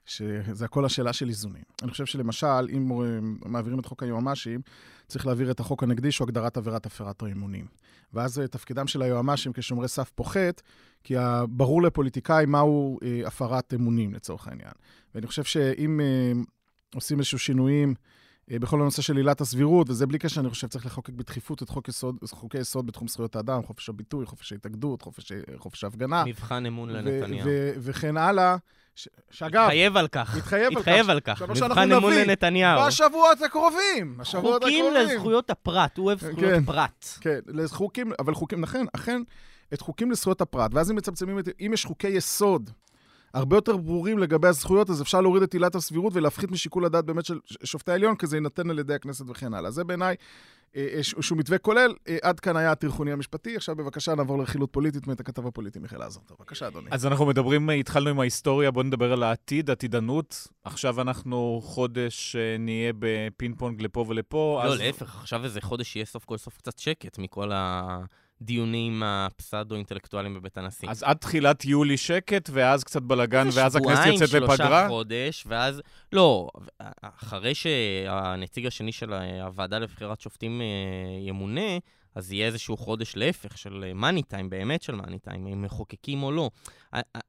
שזה 0.09 0.65
הכל 0.65 0.85
השאלה 0.85 1.13
של 1.13 1.29
איזונים. 1.29 1.63
אני 1.81 1.91
חושב 1.91 2.05
שלמשל, 2.05 2.67
אם 2.73 2.91
מעבירים 3.45 3.79
את 3.79 3.85
חוק 3.85 4.03
היועמ"שים, 4.03 4.61
צריך 5.07 5.25
להעביר 5.27 5.51
את 5.51 5.59
החוק 5.59 5.83
הנגדי, 5.83 6.11
שהוא 6.11 6.25
הגדרת 6.25 6.57
עבירת 6.57 6.85
הפרת 6.85 7.23
האמונים. 7.23 7.65
ואז 8.13 8.41
תפקידם 8.51 8.87
של 8.87 9.01
היועמ"שים 9.01 9.53
כשומרי 9.53 9.87
סף 9.87 10.11
פוחת, 10.15 10.61
כי 11.03 11.15
ברור 11.49 11.81
לפוליטיקאי 11.81 12.45
מהו 12.45 12.99
אה, 13.03 13.27
הפרת 13.27 13.73
אמונים, 13.73 14.13
לצורך 14.13 14.47
העניין. 14.47 14.71
ואני 15.15 15.27
חושב 15.27 15.43
שאם 15.43 16.01
אה, 16.01 16.31
עושים 16.95 17.19
איזשהו 17.19 17.39
שינויים 17.39 17.89
אה, 17.89 18.18
בכל 18.51 18.81
הנושא 18.81 19.01
של 19.01 19.17
עילת 19.17 19.41
הסבירות, 19.41 19.89
וזה 19.89 20.07
בלי 20.07 20.19
קשר, 20.19 20.41
אני 20.41 20.49
חושב 20.49 20.67
שצריך 20.67 20.85
לחוקק 20.85 21.13
בדחיפות 21.13 21.63
את 21.63 21.69
חוק 21.69 21.87
יסוד, 21.87 22.15
חוקי 22.31 22.57
יסוד 22.57 22.87
בתחום 22.87 23.07
זכויות 23.07 23.35
האדם, 23.35 23.63
חופש 23.63 23.89
הביטוי, 23.89 24.25
חופש 24.25 24.51
ההתאגדות, 24.51 25.01
חופש, 25.01 25.31
חופש 25.57 25.83
ההפגנה. 25.83 26.23
מבחן 26.25 26.65
אמון 26.65 26.89
לנתניהו. 26.89 27.47
וכן 27.77 28.17
הלאה. 28.17 28.55
ש- 28.95 29.07
שאגב, 29.31 29.61
התחייב 29.63 29.97
על 29.97 30.07
כך. 30.07 30.35
התחייב 30.37 30.71
על 30.71 30.77
התחייב 30.77 31.09
על 31.09 31.19
כך. 31.19 31.41
מבחן 31.41 31.91
אמון 31.91 32.13
לנתניהו. 32.13 32.81
בשבועות 32.87 33.41
הקרובים. 33.41 34.17
בשבועות 34.17 34.63
חוקים 34.63 34.85
הקרובים. 34.85 35.15
לזכויות 35.15 35.49
הפרט, 35.49 35.97
הוא 35.97 36.05
אוהב 36.05 36.19
זכויות 36.19 36.53
כן. 36.53 36.65
פרט. 36.65 37.05
כן, 37.21 37.39
לחוקים, 37.47 38.11
אבל 38.19 38.33
חוקים, 38.33 38.61
נכון, 38.61 38.85
אכן, 38.95 39.21
את 39.73 39.81
חוקים 39.81 40.11
לזכויות 40.11 40.41
הפרט, 40.41 40.71
ואז 40.73 40.91
אם 40.91 40.95
מצמצמים 40.95 41.39
את, 41.39 41.49
אם 41.59 41.71
יש 41.73 41.85
חוקי 41.85 42.07
יסוד 42.07 42.69
הרבה 43.33 43.57
יותר 43.57 43.77
ברורים 43.77 44.19
לגבי 44.19 44.47
הזכויות, 44.47 44.89
אז 44.89 45.01
אפשר 45.01 45.21
להוריד 45.21 45.43
את 45.43 45.53
עילת 45.53 45.75
הסבירות 45.75 46.13
ולהפחית 46.15 46.51
משיקול 46.51 46.85
הדעת 46.85 47.05
באמת 47.05 47.25
של 47.25 47.39
שופטי 47.63 47.91
העליון, 47.91 48.15
כי 48.15 48.27
זה 48.27 48.35
יינתן 48.37 48.69
על 48.69 48.79
ידי 48.79 48.93
הכנסת 48.93 49.25
וכן 49.29 49.53
הלאה. 49.53 49.71
זה 49.71 49.83
בעיניי 49.83 50.15
אה, 50.75 50.81
איזשהו 50.81 51.35
מתווה 51.35 51.57
כולל. 51.57 51.93
אה, 52.07 52.17
עד 52.21 52.39
כאן 52.39 52.57
היה 52.57 52.71
הטכני 52.71 53.11
המשפטי, 53.11 53.55
עכשיו 53.55 53.75
בבקשה 53.75 54.15
נעבור 54.15 54.37
לרכילות 54.37 54.69
פוליטית 54.73 55.07
מאת 55.07 55.19
הכתב 55.19 55.47
הפוליטי 55.47 55.79
מיכאל 55.79 56.01
עזרתו. 56.01 56.35
בבקשה, 56.39 56.67
אדוני. 56.67 56.87
אז 56.91 57.05
אנחנו 57.05 57.25
מדברים, 57.25 57.69
התחלנו 57.69 58.09
עם 58.09 58.19
ההיסטוריה, 58.19 58.71
בואו 58.71 58.85
נדבר 58.85 59.13
על 59.13 59.23
העתיד, 59.23 59.69
עתידנות. 59.69 60.47
עכשיו 60.63 61.01
אנחנו 61.01 61.61
חודש 61.63 62.35
אה, 62.35 62.57
נהיה 62.59 62.93
בפינג 62.99 63.55
פונג 63.57 63.81
לפה 63.81 64.05
ולפה. 64.07 64.61
לא, 64.63 64.73
אז... 64.73 64.79
להפך, 64.79 65.15
עכשיו 65.15 65.43
איזה 65.43 65.61
חודש 65.61 65.95
יהיה 65.95 66.05
סוף 66.05 66.25
כל 66.25 66.37
סוף 66.37 66.57
קצת 66.57 66.77
שקט 66.77 67.17
מכל 67.17 67.51
ה... 67.51 67.99
דיונים 68.41 69.03
הפסאודו-אינטלקטואליים 69.05 70.33
בבית 70.33 70.57
הנשיא. 70.57 70.89
אז 70.89 71.03
עד 71.03 71.17
תחילת 71.17 71.65
יולי 71.65 71.97
שקט, 71.97 72.49
ואז 72.53 72.83
קצת 72.83 73.01
בלאגן, 73.01 73.47
ואז 73.53 73.75
הכנסת 73.75 74.05
יוצאת 74.05 74.27
שבועיים, 74.27 74.43
לפגרה? 74.43 74.57
שלושה 74.57 74.87
חודש, 74.87 75.43
ואז... 75.47 75.81
לא, 76.13 76.49
אחרי 77.01 77.55
שהנציג 77.55 78.65
השני 78.65 78.91
של 78.91 79.13
הוועדה 79.13 79.79
לבחירת 79.79 80.21
שופטים 80.21 80.61
אה, 80.61 80.65
ימונה, 81.27 81.77
אז 82.15 82.31
יהיה 82.31 82.47
איזשהו 82.47 82.77
חודש 82.77 83.15
להפך 83.15 83.57
של 83.57 83.91
מאני 83.95 84.23
טיים, 84.23 84.49
באמת 84.49 84.81
של 84.81 84.95
מאני 84.95 85.19
טיים, 85.19 85.47
אם 85.47 85.61
מחוקקים 85.61 86.23
או 86.23 86.31
לא. 86.31 86.49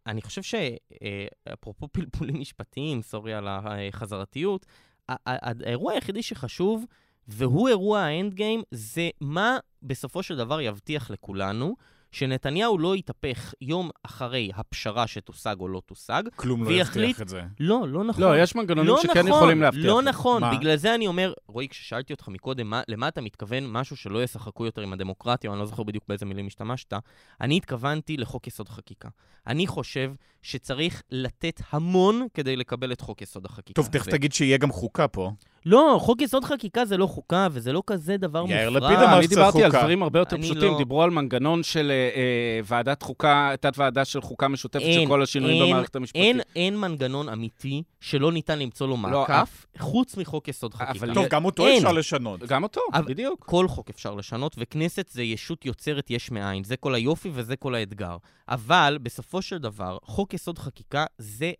אני 0.06 0.22
חושב 0.22 0.42
שאפרופו 0.42 1.88
פלפולים 1.88 2.40
משפטיים, 2.40 3.02
סורי 3.02 3.34
על 3.34 3.48
החזרתיות, 3.48 4.66
האירוע 5.08 5.92
היחידי 5.92 6.22
שחשוב, 6.22 6.84
והוא 7.32 7.68
אירוע 7.68 8.00
האנד 8.00 8.34
גיים, 8.34 8.62
זה 8.70 9.08
מה 9.20 9.58
בסופו 9.82 10.22
של 10.22 10.36
דבר 10.36 10.60
יבטיח 10.60 11.10
לכולנו 11.10 11.76
שנתניהו 12.12 12.78
לא 12.78 12.96
יתהפך 12.96 13.54
יום 13.60 13.90
אחרי 14.02 14.50
הפשרה 14.54 15.06
שתושג 15.06 15.56
או 15.60 15.68
לא 15.68 15.82
תושג, 15.86 16.22
כלום 16.36 16.64
לא 16.64 16.68
ויחליט... 16.68 17.10
יבטיח 17.10 17.22
את 17.22 17.28
זה. 17.28 17.42
לא, 17.60 17.88
לא 17.88 18.04
נכון. 18.04 18.24
לא, 18.24 18.38
יש 18.38 18.54
מנגנונים 18.54 18.90
לא 18.90 19.02
שכן 19.02 19.18
נכון, 19.18 19.30
יכולים 19.30 19.62
להבטיח. 19.62 19.84
לא. 19.84 20.02
נכון, 20.02 20.40
מה? 20.40 20.56
בגלל 20.56 20.76
זה 20.76 20.94
אני 20.94 21.06
אומר, 21.06 21.32
רועי, 21.46 21.68
כששאלתי 21.68 22.12
אותך 22.12 22.28
מקודם, 22.28 22.70
מה, 22.70 22.82
למה 22.88 23.08
אתה 23.08 23.20
מתכוון 23.20 23.66
משהו 23.66 23.96
שלא 23.96 24.22
ישחקו 24.22 24.64
יותר 24.64 24.82
עם 24.82 24.92
הדמוקרטיה, 24.92 25.50
או 25.50 25.54
אני 25.54 25.60
לא 25.60 25.66
זוכר 25.66 25.82
בדיוק 25.82 26.04
באיזה 26.08 26.26
מילים 26.26 26.46
השתמשת, 26.46 26.92
אני 27.40 27.56
התכוונתי 27.56 28.16
לחוק 28.16 28.46
יסוד 28.46 28.68
חקיקה. 28.68 29.08
אני 29.46 29.66
חושב 29.66 30.12
שצריך 30.42 31.02
לתת 31.10 31.60
המון 31.70 32.26
כדי 32.34 32.56
לקבל 32.56 32.92
את 32.92 33.00
חוק 33.00 33.22
יסוד 33.22 33.46
החקיקה. 33.46 33.82
טוב, 33.82 33.86
תכף 33.92 34.08
תגיד 34.10 34.32
שיהיה 34.32 34.56
גם 34.56 34.72
חוקה 34.72 35.08
פה. 35.08 35.30
לא, 35.66 35.96
חוק 36.00 36.22
יסוד 36.22 36.44
חקיקה 36.44 36.84
זה 36.84 36.96
לא 36.96 37.06
חוקה, 37.06 37.48
וזה 37.52 37.72
לא 37.72 37.82
כזה 37.86 38.16
דבר 38.16 38.42
מופרע. 38.42 38.56
יאיר 38.56 38.70
לפיד 38.70 38.82
אמר 38.98 39.14
אני 39.18 39.22
שצריך 39.24 39.38
דיברתי 39.38 39.64
על 39.64 39.70
חוקה. 39.70 39.80
דברים 39.82 40.02
הרבה 40.02 40.18
יותר 40.18 40.36
אני 40.36 40.44
פשוטים, 40.44 40.62
לא- 40.72 40.78
דיברו 40.78 41.02
על 41.02 41.10
מנגנון 41.10 41.62
של 41.62 41.90
אה, 41.90 41.94
אה, 42.16 42.60
ועדת 42.64 43.02
חוקה, 43.02 43.52
תת-ועדה 43.60 44.04
של 44.04 44.20
חוקה 44.20 44.48
משותפת 44.48 44.80
של 44.82 44.86
אין, 44.88 45.08
כל 45.08 45.22
השינויים 45.22 45.62
אין, 45.62 45.70
במערכת 45.72 45.96
המשפטית. 45.96 46.22
אין, 46.22 46.40
אין 46.56 46.76
מנגנון 46.78 47.28
אמיתי 47.28 47.82
שלא 48.00 48.32
ניתן 48.32 48.58
למצוא 48.58 48.86
לו 48.86 48.92
לא, 48.92 48.96
מעקף, 48.98 49.66
חוץ 49.78 50.16
מחוק 50.16 50.48
יסוד 50.48 50.74
חקיקה. 50.74 51.04
אבל 51.04 51.14
טוב, 51.14 51.26
גם 51.30 51.44
אותו 51.44 51.66
אין. 51.66 51.76
אפשר 51.76 51.92
לשנות. 51.92 52.40
גם 52.40 52.62
אותו, 52.62 52.80
אבל- 52.92 53.04
בדיוק. 53.04 53.44
כל 53.46 53.68
חוק 53.68 53.90
אפשר 53.90 54.14
לשנות, 54.14 54.54
וכנסת 54.58 55.08
זה 55.12 55.22
ישות 55.22 55.64
יוצרת 55.66 56.10
יש 56.10 56.30
מאין. 56.30 56.64
זה 56.64 56.76
כל 56.76 56.94
היופי 56.94 57.30
וזה 57.34 57.56
כל 57.56 57.74
האתגר. 57.74 58.16
אבל 58.48 58.98
בסופו 59.02 59.42
של 59.42 59.58
דבר, 59.58 59.98
חוק 60.04 60.34
יסוד 60.34 60.58
חקיקה 60.58 61.04
זה 61.18 61.52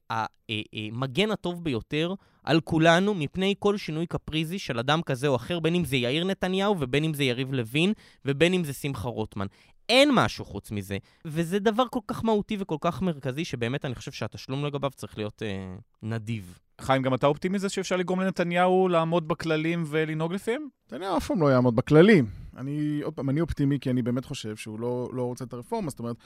המגן 0.92 1.30
הטוב 1.30 1.64
ביותר 1.64 2.14
על 2.44 2.60
כולנו 2.60 3.14
מפני 3.14 3.54
כל 3.58 3.76
שינוי 3.76 4.06
קפריזי 4.06 4.58
של 4.58 4.78
אדם 4.78 5.02
כזה 5.02 5.28
או 5.28 5.36
אחר, 5.36 5.60
בין 5.60 5.74
אם 5.74 5.84
זה 5.84 5.96
יאיר 5.96 6.24
נתניהו 6.24 6.76
ובין 6.80 7.04
אם 7.04 7.14
זה 7.14 7.24
יריב 7.24 7.52
לוין 7.52 7.92
ובין 8.24 8.54
אם 8.54 8.64
זה 8.64 8.72
שמחה 8.72 9.08
רוטמן. 9.08 9.46
אין 9.88 10.10
משהו 10.14 10.44
חוץ 10.44 10.70
מזה, 10.70 10.98
וזה 11.24 11.58
דבר 11.58 11.84
כל 11.90 12.00
כך 12.06 12.24
מהותי 12.24 12.56
וכל 12.60 12.76
כך 12.80 13.02
מרכזי, 13.02 13.44
שבאמת 13.44 13.84
אני 13.84 13.94
חושב 13.94 14.12
שהתשלום 14.12 14.64
לגביו 14.64 14.90
צריך 14.90 15.18
להיות 15.18 15.42
אה, 15.42 15.76
נדיב. 16.02 16.58
חיים, 16.80 17.02
גם 17.02 17.14
אתה 17.14 17.26
אופטימי 17.26 17.54
מזה 17.54 17.68
שאפשר 17.68 17.96
לגרום 17.96 18.20
לנתניהו 18.20 18.88
לעמוד 18.88 19.28
בכללים 19.28 19.84
ולנהוג 19.86 20.32
לפיהם? 20.32 20.62
נתניהו 20.86 21.16
אף 21.16 21.26
פעם 21.26 21.42
לא 21.42 21.52
יעמוד 21.52 21.76
בכללים. 21.76 22.26
אני, 22.56 23.00
עוד 23.04 23.14
פעם, 23.14 23.30
אני 23.30 23.40
אופטימי 23.40 23.78
כי 23.80 23.90
אני 23.90 24.02
באמת 24.02 24.24
חושב 24.24 24.56
שהוא 24.56 24.80
לא, 24.80 25.10
לא 25.12 25.22
רוצה 25.22 25.44
את 25.44 25.52
הרפורמה, 25.52 25.90
זאת 25.90 25.98
אומרת, 25.98 26.16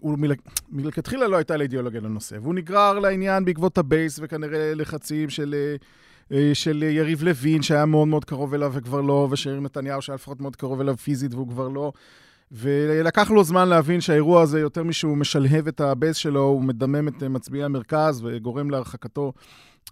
הוא 0.00 0.18
מל- 0.18 0.32
מלכתחילה 0.68 1.28
לא 1.28 1.36
הייתה 1.36 1.56
לה 1.56 1.62
אידיאולוגיה 1.62 2.00
לנושא, 2.00 2.36
והוא 2.42 2.54
נגרר 2.54 2.98
לעניין 2.98 3.44
בעקבות 3.44 3.78
הבייס 3.78 4.18
וכנראה 4.22 4.74
לחצים 4.74 5.30
של, 5.30 5.54
אה, 5.54 5.76
אה, 6.36 6.54
של 6.54 6.82
יריב 6.82 7.22
לוין, 7.22 7.62
שהיה 7.62 7.86
מאוד 7.86 8.08
מאוד 8.08 8.24
קרוב 8.24 8.54
אליו 8.54 8.72
וכבר 8.74 9.00
לא, 9.00 9.28
ושל 9.30 9.45
יאיר 9.45 9.60
נתניהו 9.60 10.02
שהיה 10.02 10.14
לפחות 10.14 10.40
מאוד 10.40 10.56
קרוב 10.56 10.80
אליו 10.80 10.96
פיזית 10.96 11.34
והוא 11.34 11.48
כבר 11.48 11.68
לא. 11.68 11.92
ולקח 12.52 13.30
לו 13.30 13.44
זמן 13.44 13.68
להבין 13.68 14.00
שהאירוע 14.00 14.42
הזה, 14.42 14.60
יותר 14.60 14.82
משהוא 14.82 15.16
משלהב 15.16 15.68
את 15.68 15.80
הבייס 15.80 16.16
שלו, 16.16 16.42
הוא 16.42 16.62
מדמם 16.62 17.08
את 17.08 17.22
מצביעי 17.22 17.64
המרכז 17.64 18.22
וגורם 18.24 18.70
להרחקתו 18.70 19.32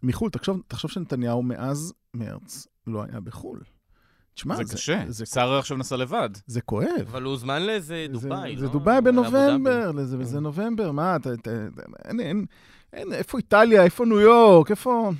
מחו"ל. 0.02 0.30
תחשוב, 0.30 0.61
תחשוב 0.68 0.90
שנתניהו 0.90 1.42
מאז 1.42 1.92
מרץ 2.14 2.66
לא 2.87 3.04
היה 3.11 3.20
בחו"ל. 3.20 3.61
תשמע, 4.35 4.56
זה 4.64 4.74
קשה. 4.74 5.02
זה, 5.09 5.26
שר 5.26 5.52
עכשיו 5.59 5.76
נסע 5.76 5.96
לבד. 5.96 6.30
זה 6.46 6.61
כואב. 6.61 6.87
אבל 7.11 7.22
הוא 7.22 7.30
הוזמן 7.30 7.62
לאיזה 7.62 8.06
זה- 8.12 8.12
דובאי, 8.12 8.56
זה 8.56 8.66
לא? 8.66 8.72
דובאי 8.72 8.94
לאבו 8.94 9.04
בנובמבר. 9.22 9.92
לזה- 9.92 10.16
וזה 10.18 10.40
נובמבר, 10.40 10.92
מה, 10.92 11.16
אתה, 11.16 11.32
אתה, 11.35 11.50
אין, 12.04 12.20
אין, 12.20 12.46
אין, 12.92 13.12
איפה 13.12 13.38
איטליה, 13.38 13.82
איפה 13.85 14.04
ניו 14.04 14.20
יורק, 14.20 14.70
איפה, 14.70 15.11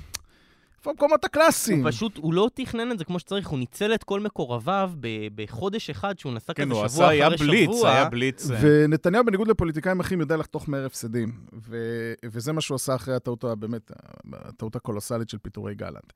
איפה 0.89 1.03
המקומות 1.05 1.25
הקלאסיים? 1.25 1.83
הוא 1.83 1.91
פשוט, 1.91 2.17
הוא 2.17 2.33
לא 2.33 2.49
תכנן 2.53 2.91
את 2.91 2.99
זה 2.99 3.05
כמו 3.05 3.19
שצריך, 3.19 3.47
הוא 3.47 3.59
ניצל 3.59 3.93
את 3.93 4.03
כל 4.03 4.19
מקורביו 4.19 4.91
ב- 4.99 5.27
בחודש 5.35 5.89
אחד 5.89 6.19
שהוא 6.19 6.33
נסע 6.33 6.53
כן, 6.53 6.63
כזה 6.65 6.73
הוא 6.73 6.87
שבוע 6.87 7.05
עשה, 7.05 7.09
היה 7.09 7.27
אחרי 7.27 7.37
בליץ, 7.47 7.69
שבוע. 7.69 7.91
היה 7.91 8.09
בליץ. 8.09 8.51
אה, 8.51 8.57
ונתניהו, 8.61 9.25
בניגוד 9.25 9.47
לפוליטיקאים 9.47 9.99
אחרים, 9.99 10.19
יודע 10.19 10.37
לחתוך 10.37 10.69
מהר 10.69 10.85
הפסדים. 10.85 11.31
ו- 11.69 12.13
וזה 12.25 12.53
מה 12.53 12.61
שהוא 12.61 12.75
עשה 12.75 12.95
אחרי 12.95 13.15
הטעות, 13.15 13.45
באמת, 13.59 13.91
הטעות 14.33 14.75
הקולוסלית 14.75 15.29
של 15.29 15.37
פיטורי 15.37 15.75
גלנט. 15.75 16.13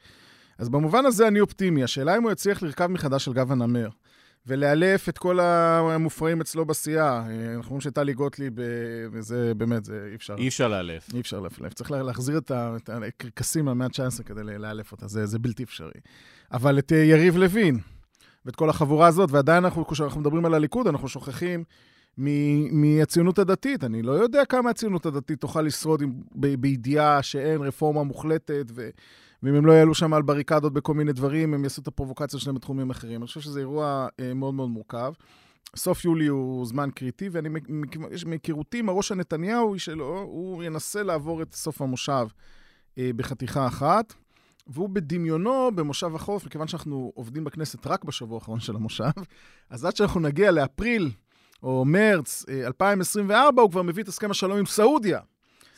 אז 0.58 0.70
במובן 0.70 1.06
הזה 1.06 1.28
אני 1.28 1.40
אופטימי. 1.40 1.84
השאלה 1.84 2.18
אם 2.18 2.24
הוא 2.24 2.32
יצליח 2.32 2.64
לרכב 2.64 2.88
מחדש 2.88 3.28
על 3.28 3.34
גב 3.34 3.52
הנמר. 3.52 3.90
ולאלף 4.48 5.10
את 5.10 5.18
כל 5.18 5.40
המופרעים 5.40 6.42
אצלו 6.42 6.66
בסיעה. 6.66 7.24
אה, 7.30 7.56
אנחנו 7.56 7.70
רואים 7.70 7.82
שטלי 7.82 8.14
גוטליב, 8.14 8.60
אה, 8.60 8.66
וזה 9.12 9.54
באמת, 9.58 9.86
זה 9.86 10.08
אי 10.12 10.16
אפשר. 10.16 10.36
אי 10.38 10.48
אפשר 10.48 10.68
לאלף. 10.68 11.14
אי 11.14 11.20
אפשר 11.20 11.40
לאלף. 11.40 11.74
צריך 11.74 11.92
לה- 11.92 12.04
להחזיר 12.04 12.38
את 12.38 12.52
ה- 12.52 12.76
את 12.84 12.90
הקרקסים 12.90 13.66
מהמאה 13.66 13.88
ה-19 13.88 14.24
כדי 14.24 14.44
לאלף 14.44 14.92
אותה, 14.92 15.08
זה, 15.08 15.26
זה 15.26 15.40
בלתי 15.40 15.64
אפשרי. 15.64 15.92
אבל 16.52 16.80
את 16.80 16.92
אה, 16.92 16.98
יריב 16.98 17.38
לוין, 17.38 17.80
ואת 18.46 18.56
כל 18.56 18.70
החבורה 18.70 19.08
הזאת, 19.08 19.32
ועדיין 19.32 19.66
אנחנו, 19.66 19.88
כשאנחנו 19.88 20.22
מדברים 20.22 20.46
על 20.46 20.54
הליכוד, 20.54 20.88
אנחנו 20.88 21.08
שוכחים 21.08 21.64
מהציונות 22.72 23.40
הדתית. 23.40 23.84
אני 23.84 24.02
לא 24.02 24.12
יודע 24.12 24.46
כמה 24.46 24.70
הציונות 24.70 25.06
הדתית 25.06 25.42
תוכל 25.42 25.62
לשרוד 25.62 26.02
עם, 26.02 26.12
ב- 26.36 26.56
בידיעה 26.62 27.24
שאין 27.24 27.62
רפורמה 27.62 28.04
מוחלטת, 28.04 28.66
ו, 28.76 28.90
ואם 29.44 29.56
הם 29.56 29.66
לא 29.66 29.72
יעלו 29.72 29.94
שם 29.96 30.14
על 30.14 30.22
בריקדות 30.22 30.74
בכל 30.74 30.94
מיני 30.94 31.14
דברים, 31.14 31.54
הם 31.54 31.64
יעשו 31.64 31.82
את 31.82 31.88
הפרובוקציות 31.88 32.42
שלהם 32.42 32.56
בתחומים 32.56 32.90
אחרים. 32.90 33.22
אני 33.22 33.28
חושב 33.28 33.42
שזה 33.42 33.60
אירוע 33.60 34.08
אה, 34.20 34.34
מאוד 34.34 34.54
מאוד 34.54 34.70
מורכב. 34.70 35.14
סוף 35.76 36.06
יולי 36.06 36.28
הוא 36.28 36.66
זמן 36.66 36.90
קריטי, 36.96 37.30
ואני, 37.30 37.50
מהיכרותי 38.26 38.80
עם 38.80 38.90
הראש 38.90 39.12
הנתניהו 39.12 39.80
שלו, 39.80 40.20
הוא 40.20 40.64
ינסה 40.64 41.04
לעבור 41.04 41.42
את 41.42 41.54
סוף 41.54 41.82
המושב 41.82 42.28
אה, 42.98 43.12
בחתיכה 43.16 43.68
אחת. 43.68 44.14
והוא 44.68 44.90
בדמיונו 44.90 45.72
במושב 45.76 46.16
החורף, 46.16 46.46
מכיוון 46.46 46.68
שאנחנו 46.68 47.12
עובדים 47.16 47.44
בכנסת 47.44 47.88
רק 47.88 48.04
בשבוע 48.04 48.38
האחרון 48.38 48.60
של 48.60 48.76
המושב, 48.76 49.10
אז 49.70 49.86
עד 49.86 49.96
שאנחנו 49.96 50.20
נגיע 50.20 50.52
לאפריל 50.52 51.12
או 51.64 51.86
מרץ 51.86 52.46
אה, 52.50 52.68
2024, 52.68 53.62
הוא 53.62 53.72
כבר 53.72 53.82
מביא 53.82 54.04
את 54.04 54.08
הסכם 54.08 54.32
השלום 54.32 54.58
עם 54.58 54.66
סעודיה. 54.66 55.20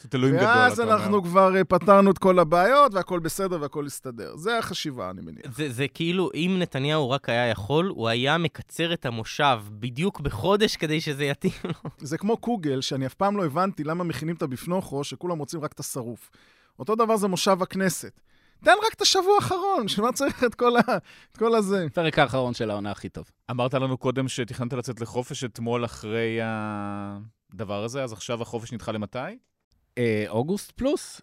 זאת 0.04 0.16
אלוהים 0.16 0.36
גדול, 0.36 0.48
ואז 0.48 0.74
אתה 0.74 0.84
אומר. 0.84 0.96
אנחנו 0.96 1.24
כבר 1.24 1.56
אה, 1.56 1.64
פתרנו 1.64 2.12
את 2.12 2.18
כל 2.18 2.40
הבעיות, 2.40 2.94
והכל 2.94 3.20
בסדר 3.20 3.62
והכל 3.62 3.84
יסתדר. 3.88 4.36
זה 4.36 4.58
החשיבה, 4.58 5.10
אני 5.10 5.22
מניח. 5.22 5.46
זה, 5.56 5.72
זה 5.72 5.88
כאילו, 5.88 6.30
אם 6.34 6.56
נתניהו 6.60 7.10
רק 7.10 7.30
היה 7.30 7.50
יכול, 7.50 7.86
הוא 7.96 8.08
היה 8.08 8.38
מקצר 8.38 8.94
את 8.94 9.06
המושב 9.06 9.60
בדיוק 9.72 10.20
בחודש 10.20 10.76
כדי 10.76 11.02
שזה 11.02 11.26
יתאים 11.26 11.54
לו. 11.64 11.90
זה 12.10 12.18
כמו 12.18 12.38
קוגל, 12.38 12.82
שאני 12.82 13.06
אף 13.06 13.14
פעם 13.14 13.38
לא 13.38 13.46
הבנתי 13.46 13.84
למה 13.84 14.04
מכינים 14.04 14.36
את 14.36 14.42
הבפנוכו, 14.42 15.04
שכולם 15.04 15.40
רוצים 15.40 15.62
רק 15.62 15.72
את 15.72 15.80
השרוף. 15.80 16.30
אותו 16.80 16.96
דבר 16.96 17.18
זה 17.18 17.28
מושב 17.28 17.62
הכנסת. 17.62 18.20
תן 18.64 18.72
רק 18.88 18.94
את 18.94 19.02
השבוע 19.02 19.36
האחרון, 19.36 19.86
בשביל 19.86 20.06
מה 20.06 20.12
צריך 20.12 20.44
את 20.44 20.56
כל, 20.56 20.78
ה... 20.78 20.82
את 21.32 21.38
כל 21.38 21.56
הזה? 21.56 21.86
הפרק 21.86 22.20
האחרון 22.20 22.54
של 22.54 22.72
העונה 22.72 22.92
הכי 22.92 23.10
טוב. 23.10 23.32
אמרת 23.52 23.74
לנו 23.74 23.98
קודם 23.98 24.28
שתכננת 24.28 24.74
לצאת 24.74 25.02
לחופש 25.02 25.44
אתמול 25.44 25.86
אחרי 25.86 26.40
הדבר 26.44 27.84
הזה, 27.84 28.04
אז 28.04 28.14
עכשיו 28.14 28.42
החופש 28.42 28.74
נדחה 28.74 28.92
למתי? 28.92 29.20
אה, 29.98 30.26
אוגוסט 30.30 30.72
פלוס. 30.72 31.22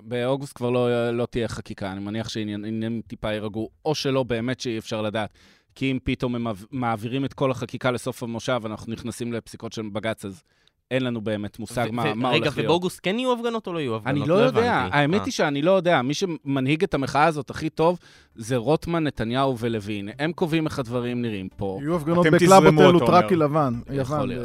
באוגוסט 0.00 0.56
כבר 0.56 0.70
לא, 0.70 1.10
לא 1.10 1.26
תהיה 1.26 1.48
חקיקה, 1.48 1.92
אני 1.92 2.00
מניח 2.00 2.28
שעניינים 2.28 3.02
טיפה 3.06 3.32
יירגעו, 3.32 3.68
או 3.84 3.94
שלא 3.94 4.22
באמת 4.22 4.60
שאי 4.60 4.78
אפשר 4.78 5.02
לדעת. 5.02 5.30
כי 5.74 5.90
אם 5.92 5.98
פתאום 6.04 6.34
הם 6.34 6.44
מעב- 6.44 6.64
מעבירים 6.70 7.24
את 7.24 7.32
כל 7.32 7.50
החקיקה 7.50 7.90
לסוף 7.90 8.22
המושב, 8.22 8.60
אנחנו 8.64 8.92
נכנסים 8.92 9.32
לפסיקות 9.32 9.72
של 9.72 9.82
בג"ץ, 9.92 10.24
אז 10.24 10.42
אין 10.90 11.04
לנו 11.04 11.20
באמת 11.20 11.58
מושג 11.58 11.86
ו- 11.90 11.92
מה, 11.92 12.02
ו- 12.02 12.14
מה 12.14 12.28
רגע, 12.28 12.38
הולך 12.38 12.56
להיות. 12.56 12.68
ובאוגוסט 12.70 13.00
כן 13.02 13.18
יהיו 13.18 13.32
הפגנות 13.32 13.66
או 13.66 13.72
לא 13.72 13.78
יהיו 13.78 13.96
הפגנות? 13.96 14.16
אני 14.20 14.28
לא 14.28 14.34
יודע, 14.34 14.74
הבנתי. 14.74 14.96
האמת 14.96 15.20
אה. 15.20 15.24
היא 15.24 15.32
שאני 15.32 15.62
לא 15.62 15.70
יודע. 15.70 16.02
מי 16.02 16.14
שמנהיג 16.14 16.82
את 16.82 16.94
המחאה 16.94 17.24
הזאת 17.24 17.50
הכי 17.50 17.70
טוב 17.70 17.98
זה 18.34 18.56
רוטמן, 18.56 19.04
נתניהו 19.04 19.58
ולוין. 19.58 20.08
הם 20.18 20.32
קובעים 20.32 20.66
איך 20.66 20.78
הדברים 20.78 21.22
נראים 21.22 21.48
פה. 21.56 21.78
יהיו 21.80 21.96
הפגנות 21.96 22.26
ב-Club 22.32 22.64
Hotel 22.66 22.96
וטראקי 22.96 23.34
אומר. 23.34 23.46
לבן. 23.46 23.74
יכול 23.92 24.28
להיות. 24.28 24.44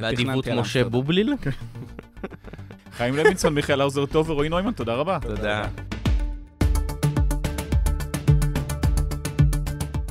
באדיבות 0.00 0.48
משה. 0.48 0.84
בובליל? 0.84 1.34
חיים 2.96 3.16
לוינסון, 3.16 3.54
מיכאל 3.54 3.80
האוזר 3.80 4.06
טוב 4.06 4.30
ורועי 4.30 4.48
נוימן, 4.48 4.72
תודה 4.72 4.94
רבה. 4.94 5.18
תודה. 5.22 5.64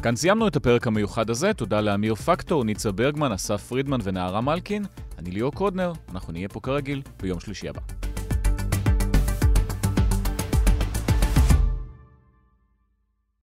כאן 0.04 0.16
סיימנו 0.16 0.48
את 0.48 0.56
הפרק 0.56 0.88
המיוחד 0.88 1.30
הזה, 1.30 1.54
תודה 1.54 1.82
לאמיר 1.82 2.16
פקטור, 2.16 2.64
ניצה 2.64 2.92
ברגמן, 2.92 3.32
אסף 3.32 3.64
פרידמן 3.64 4.00
ונערה 4.04 4.42
מלקין. 4.42 4.84
אני 5.20 5.32
ליאור 5.32 5.52
קודנר, 5.52 5.92
אנחנו 6.12 6.34
נהיה 6.34 6.50
פה 6.50 6.60
כרגיל 6.60 7.02
ביום 7.22 7.40
שלישי 7.40 7.70
הבא. 7.70 7.82